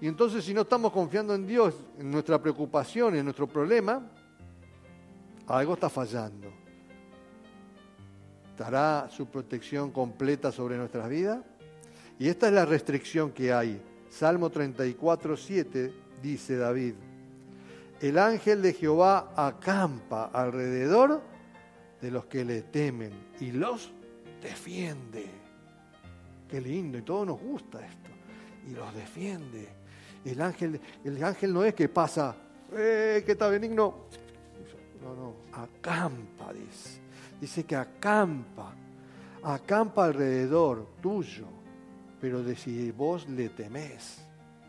Y 0.00 0.08
entonces 0.08 0.44
si 0.44 0.52
no 0.52 0.62
estamos 0.62 0.90
confiando 0.90 1.32
en 1.32 1.46
Dios, 1.46 1.76
en 1.96 2.10
nuestra 2.10 2.42
preocupación, 2.42 3.14
en 3.14 3.22
nuestro 3.22 3.46
problema, 3.46 4.02
algo 5.46 5.74
está 5.74 5.88
fallando 5.88 6.61
dará 8.56 9.08
su 9.10 9.26
protección 9.26 9.90
completa 9.90 10.52
sobre 10.52 10.76
nuestras 10.76 11.08
vidas? 11.08 11.40
Y 12.18 12.28
esta 12.28 12.48
es 12.48 12.52
la 12.52 12.64
restricción 12.64 13.32
que 13.32 13.52
hay. 13.52 13.80
Salmo 14.08 14.50
34, 14.50 15.36
7 15.36 15.92
dice 16.22 16.56
David, 16.56 16.94
el 18.00 18.18
ángel 18.18 18.62
de 18.62 18.74
Jehová 18.74 19.32
acampa 19.36 20.26
alrededor 20.26 21.22
de 22.00 22.10
los 22.10 22.26
que 22.26 22.44
le 22.44 22.62
temen 22.62 23.12
y 23.40 23.52
los 23.52 23.92
defiende. 24.42 25.26
Qué 26.48 26.60
lindo, 26.60 26.98
y 26.98 27.02
todo 27.02 27.24
nos 27.24 27.40
gusta 27.40 27.84
esto. 27.84 28.10
Y 28.68 28.74
los 28.74 28.94
defiende. 28.94 29.68
El 30.24 30.40
ángel, 30.40 30.80
el 31.04 31.24
ángel 31.24 31.52
no 31.52 31.64
es 31.64 31.74
que 31.74 31.88
pasa, 31.88 32.36
eh, 32.72 33.22
que 33.24 33.32
está 33.32 33.48
benigno. 33.48 34.06
No, 35.02 35.14
no, 35.14 35.34
acampa, 35.52 36.52
dice 36.52 37.01
dice 37.42 37.64
que 37.64 37.74
acampa, 37.74 38.72
acampa 39.42 40.04
alrededor 40.04 40.86
tuyo, 41.02 41.48
pero 42.20 42.40
de 42.40 42.54
si 42.54 42.92
vos 42.92 43.28
le 43.28 43.48
temés 43.48 44.24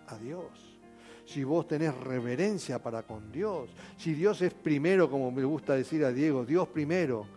a 0.08 0.18
Dios, 0.18 0.80
si 1.24 1.44
vos 1.44 1.68
tenés 1.68 1.96
reverencia 1.96 2.82
para 2.82 3.04
con 3.04 3.32
Dios, 3.32 3.70
si 3.96 4.16
Dios 4.16 4.42
es 4.42 4.56
primero, 4.56 5.08
como 5.08 5.30
me 5.30 5.44
gusta 5.44 5.76
decir 5.76 6.04
a 6.04 6.12
Diego, 6.12 6.46
Dios 6.46 6.68
primero, 6.68 7.28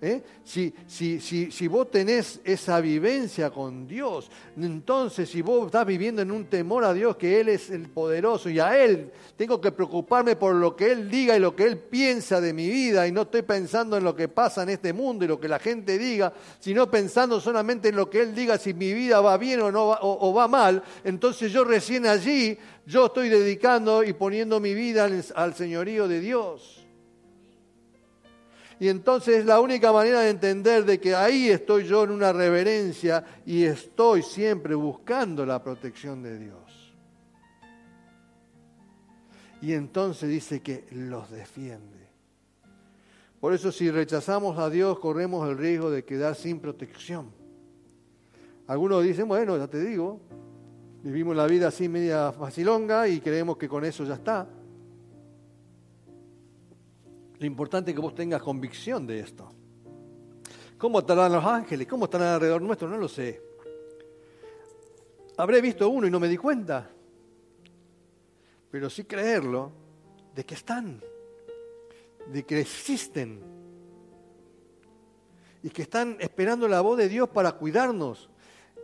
¿eh? 0.00 0.22
Si, 0.44 0.72
si, 0.86 1.20
si, 1.20 1.50
si 1.50 1.68
vos 1.68 1.90
tenés 1.90 2.40
esa 2.44 2.80
vivencia 2.80 3.50
con 3.50 3.86
Dios, 3.86 4.30
entonces 4.56 5.28
si 5.28 5.42
vos 5.42 5.66
estás 5.66 5.86
viviendo 5.86 6.22
en 6.22 6.30
un 6.30 6.46
temor 6.46 6.84
a 6.84 6.92
Dios, 6.92 7.16
que 7.16 7.40
Él 7.40 7.48
es 7.48 7.70
el 7.70 7.88
poderoso 7.88 8.48
y 8.50 8.60
a 8.60 8.78
Él 8.82 9.10
tengo 9.36 9.60
que 9.60 9.72
preocuparme 9.72 10.36
por 10.36 10.54
lo 10.54 10.76
que 10.76 10.92
Él 10.92 11.10
diga 11.10 11.36
y 11.36 11.40
lo 11.40 11.56
que 11.56 11.64
Él 11.64 11.78
piensa 11.78 12.40
de 12.40 12.52
mi 12.52 12.68
vida 12.68 13.06
y 13.06 13.12
no 13.12 13.22
estoy 13.22 13.42
pensando 13.42 13.96
en 13.96 14.04
lo 14.04 14.14
que 14.14 14.28
pasa 14.28 14.62
en 14.62 14.70
este 14.70 14.92
mundo 14.92 15.24
y 15.24 15.28
lo 15.28 15.40
que 15.40 15.48
la 15.48 15.58
gente 15.58 15.98
diga, 15.98 16.32
sino 16.60 16.90
pensando 16.90 17.40
solamente 17.40 17.88
en 17.88 17.96
lo 17.96 18.08
que 18.08 18.22
Él 18.22 18.34
diga 18.34 18.58
si 18.58 18.74
mi 18.74 18.92
vida 18.92 19.20
va 19.20 19.36
bien 19.36 19.60
o, 19.60 19.72
no 19.72 19.90
o, 20.00 20.34
va 20.34 20.48
mal, 20.48 20.82
entonces 21.02 21.52
yo 21.52 21.64
recién 21.64 22.06
allí, 22.06 22.58
yo 22.86 23.06
estoy 23.06 23.28
dedicando 23.28 24.04
y 24.04 24.12
poniendo 24.12 24.60
mi 24.60 24.74
vida 24.74 25.08
al 25.34 25.54
señorío 25.54 26.06
de 26.08 26.20
Dios. 26.20 26.83
Y 28.80 28.88
entonces 28.88 29.36
es 29.38 29.46
la 29.46 29.60
única 29.60 29.92
manera 29.92 30.20
de 30.20 30.30
entender 30.30 30.84
de 30.84 31.00
que 31.00 31.14
ahí 31.14 31.48
estoy 31.48 31.84
yo 31.84 32.04
en 32.04 32.10
una 32.10 32.32
reverencia 32.32 33.24
y 33.46 33.64
estoy 33.64 34.22
siempre 34.22 34.74
buscando 34.74 35.46
la 35.46 35.62
protección 35.62 36.22
de 36.22 36.38
Dios. 36.38 36.94
Y 39.62 39.72
entonces 39.72 40.28
dice 40.28 40.60
que 40.60 40.84
los 40.90 41.30
defiende. 41.30 42.08
Por 43.40 43.54
eso 43.54 43.70
si 43.70 43.90
rechazamos 43.90 44.58
a 44.58 44.70
Dios 44.70 44.98
corremos 44.98 45.48
el 45.48 45.56
riesgo 45.56 45.90
de 45.90 46.04
quedar 46.04 46.34
sin 46.34 46.60
protección. 46.60 47.30
Algunos 48.66 49.04
dicen, 49.04 49.28
bueno, 49.28 49.56
ya 49.56 49.68
te 49.68 49.78
digo, 49.82 50.20
vivimos 51.02 51.36
la 51.36 51.46
vida 51.46 51.68
así 51.68 51.88
media 51.88 52.32
facilonga 52.32 53.06
y 53.08 53.20
creemos 53.20 53.56
que 53.56 53.68
con 53.68 53.84
eso 53.84 54.04
ya 54.04 54.14
está. 54.14 54.48
Lo 57.44 57.48
importante 57.48 57.90
es 57.90 57.94
que 57.94 58.00
vos 58.00 58.14
tengas 58.14 58.40
convicción 58.40 59.06
de 59.06 59.20
esto. 59.20 59.46
¿Cómo 60.78 61.00
estarán 61.00 61.30
los 61.30 61.44
ángeles? 61.44 61.86
¿Cómo 61.86 62.06
estarán 62.06 62.28
alrededor 62.28 62.62
nuestro? 62.62 62.88
No 62.88 62.96
lo 62.96 63.06
sé. 63.06 63.38
Habré 65.36 65.60
visto 65.60 65.86
uno 65.90 66.06
y 66.06 66.10
no 66.10 66.18
me 66.18 66.26
di 66.26 66.38
cuenta. 66.38 66.90
Pero 68.70 68.88
sí 68.88 69.04
creerlo 69.04 69.72
de 70.34 70.46
que 70.46 70.54
están, 70.54 71.02
de 72.32 72.46
que 72.46 72.60
existen 72.60 73.42
y 75.62 75.68
que 75.68 75.82
están 75.82 76.16
esperando 76.20 76.66
la 76.66 76.80
voz 76.80 76.96
de 76.96 77.10
Dios 77.10 77.28
para 77.28 77.52
cuidarnos 77.52 78.30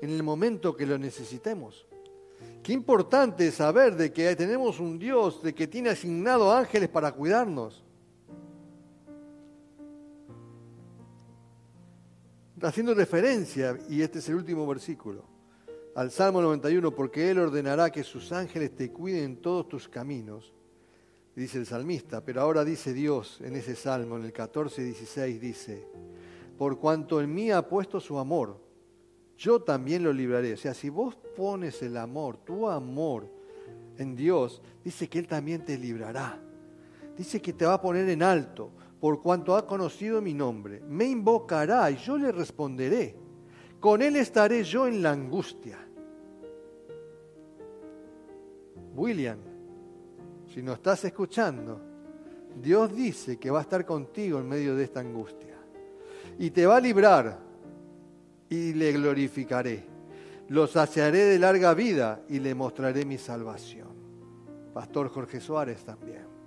en 0.03 0.11
el 0.11 0.23
momento 0.23 0.77
que 0.77 0.85
lo 0.85 0.99
necesitemos. 0.99 1.87
Qué 2.62 2.75
importante 2.75 3.51
saber 3.53 3.96
de 3.96 4.12
que 4.12 4.37
tenemos 4.37 4.81
un 4.81 4.99
Dios, 4.99 5.42
de 5.42 5.55
que 5.55 5.66
tiene 5.66 5.88
asignado 5.88 6.53
ángeles 6.55 6.90
para 6.90 7.11
cuidarnos. 7.12 7.85
Haciendo 12.62 12.94
referencia, 12.94 13.79
y 13.88 14.03
este 14.03 14.18
es 14.18 14.29
el 14.29 14.37
último 14.37 14.66
versículo, 14.66 15.25
al 15.94 16.11
Salmo 16.11 16.40
91, 16.40 16.94
porque 16.94 17.31
Él 17.31 17.38
ordenará 17.38 17.90
que 17.90 18.05
sus 18.05 18.33
ángeles 18.33 18.75
te 18.75 18.92
cuiden 18.92 19.25
en 19.25 19.37
todos 19.37 19.68
tus 19.68 19.88
caminos, 19.88 20.53
dice 21.35 21.59
el 21.59 21.66
salmista, 21.66 22.25
pero 22.25 22.40
ahora 22.40 22.64
dice 22.64 22.92
Dios 22.92 23.40
en 23.40 23.57
ese 23.57 23.75
Salmo, 23.75 24.16
en 24.16 24.25
el 24.25 24.33
14, 24.33 24.83
16, 24.83 25.40
dice, 25.40 25.87
por 26.59 26.79
cuanto 26.79 27.20
en 27.20 27.35
mí 27.35 27.51
ha 27.51 27.66
puesto 27.66 28.01
su 28.01 28.18
amor, 28.18 28.61
yo 29.38 29.62
también 29.62 30.03
lo 30.03 30.12
libraré. 30.12 30.53
O 30.53 30.57
sea, 30.59 30.75
si 30.75 30.90
vos 30.90 31.16
pones 31.35 31.81
el 31.81 31.96
amor, 31.96 32.37
tu 32.44 32.68
amor 32.68 33.27
en 33.96 34.14
Dios, 34.14 34.61
dice 34.85 35.09
que 35.09 35.18
Él 35.18 35.27
también 35.27 35.64
te 35.64 35.79
librará. 35.79 36.38
Dice 37.16 37.40
que 37.40 37.55
te 37.55 37.64
va 37.64 37.75
a 37.75 37.81
poner 37.81 38.09
en 38.11 38.23
alto 38.23 38.70
por 39.00 39.22
cuanto 39.22 39.56
ha 39.56 39.66
conocido 39.66 40.20
mi 40.20 40.34
nombre. 40.34 40.82
Me 40.86 41.06
invocará 41.06 41.90
y 41.90 41.96
yo 41.96 42.18
le 42.18 42.30
responderé. 42.30 43.16
Con 43.80 44.02
él 44.02 44.16
estaré 44.16 44.62
yo 44.62 44.86
en 44.86 45.02
la 45.02 45.12
angustia. 45.12 45.78
William, 48.94 49.38
si 50.53 50.62
no 50.62 50.74
estás 50.74 51.05
escuchando, 51.05 51.80
Dios 52.61 52.94
dice 52.94 53.38
que 53.38 53.51
va 53.51 53.61
a 53.61 53.62
estar 53.62 53.86
contigo 53.86 54.38
en 54.38 54.48
medio 54.48 54.76
de 54.76 54.84
esta 54.84 55.01
angustia. 55.01 55.57
Y 56.38 56.51
te 56.51 56.66
va 56.66 56.76
a 56.76 56.80
librar 56.80 57.38
y 58.51 58.74
le 58.74 58.92
glorificaré. 58.92 59.84
Lo 60.48 60.66
saciaré 60.66 61.24
de 61.24 61.38
larga 61.38 61.72
vida 61.72 62.22
y 62.28 62.40
le 62.40 62.55
mostraré 62.55 63.07
mi 63.07 63.16
salvación. 63.16 63.88
Pastor 64.74 65.09
Jorge 65.09 65.40
Suárez 65.40 65.84
también. 65.84 66.39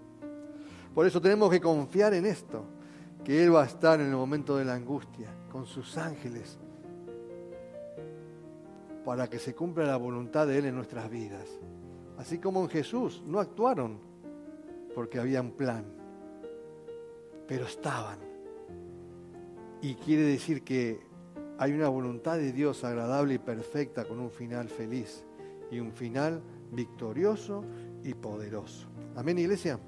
Por 0.93 1.07
eso 1.07 1.19
tenemos 1.19 1.49
que 1.49 1.59
confiar 1.59 2.13
en 2.13 2.25
esto, 2.25 2.65
que 3.23 3.43
Él 3.43 3.55
va 3.55 3.63
a 3.63 3.65
estar 3.65 3.99
en 3.99 4.07
el 4.07 4.15
momento 4.15 4.57
de 4.57 4.65
la 4.65 4.75
angustia 4.75 5.29
con 5.51 5.65
sus 5.65 5.97
ángeles 5.97 6.59
para 9.03 9.29
que 9.29 9.39
se 9.39 9.53
cumpla 9.53 9.85
la 9.85 9.97
voluntad 9.97 10.47
de 10.47 10.57
Él 10.59 10.65
en 10.65 10.75
nuestras 10.75 11.09
vidas. 11.09 11.47
Así 12.17 12.37
como 12.37 12.61
en 12.61 12.69
Jesús 12.69 13.23
no 13.25 13.39
actuaron 13.39 13.99
porque 14.93 15.19
había 15.19 15.41
un 15.41 15.51
plan, 15.51 15.85
pero 17.47 17.65
estaban. 17.65 18.19
Y 19.81 19.95
quiere 19.95 20.23
decir 20.23 20.63
que 20.63 21.01
hay 21.57 21.73
una 21.73 21.89
voluntad 21.89 22.37
de 22.37 22.51
Dios 22.51 22.83
agradable 22.83 23.35
y 23.35 23.39
perfecta 23.39 24.05
con 24.05 24.19
un 24.19 24.29
final 24.29 24.69
feliz 24.69 25.25
y 25.71 25.79
un 25.79 25.91
final 25.91 26.41
victorioso 26.71 27.63
y 28.03 28.13
poderoso. 28.13 28.87
Amén, 29.15 29.39
iglesia. 29.39 29.79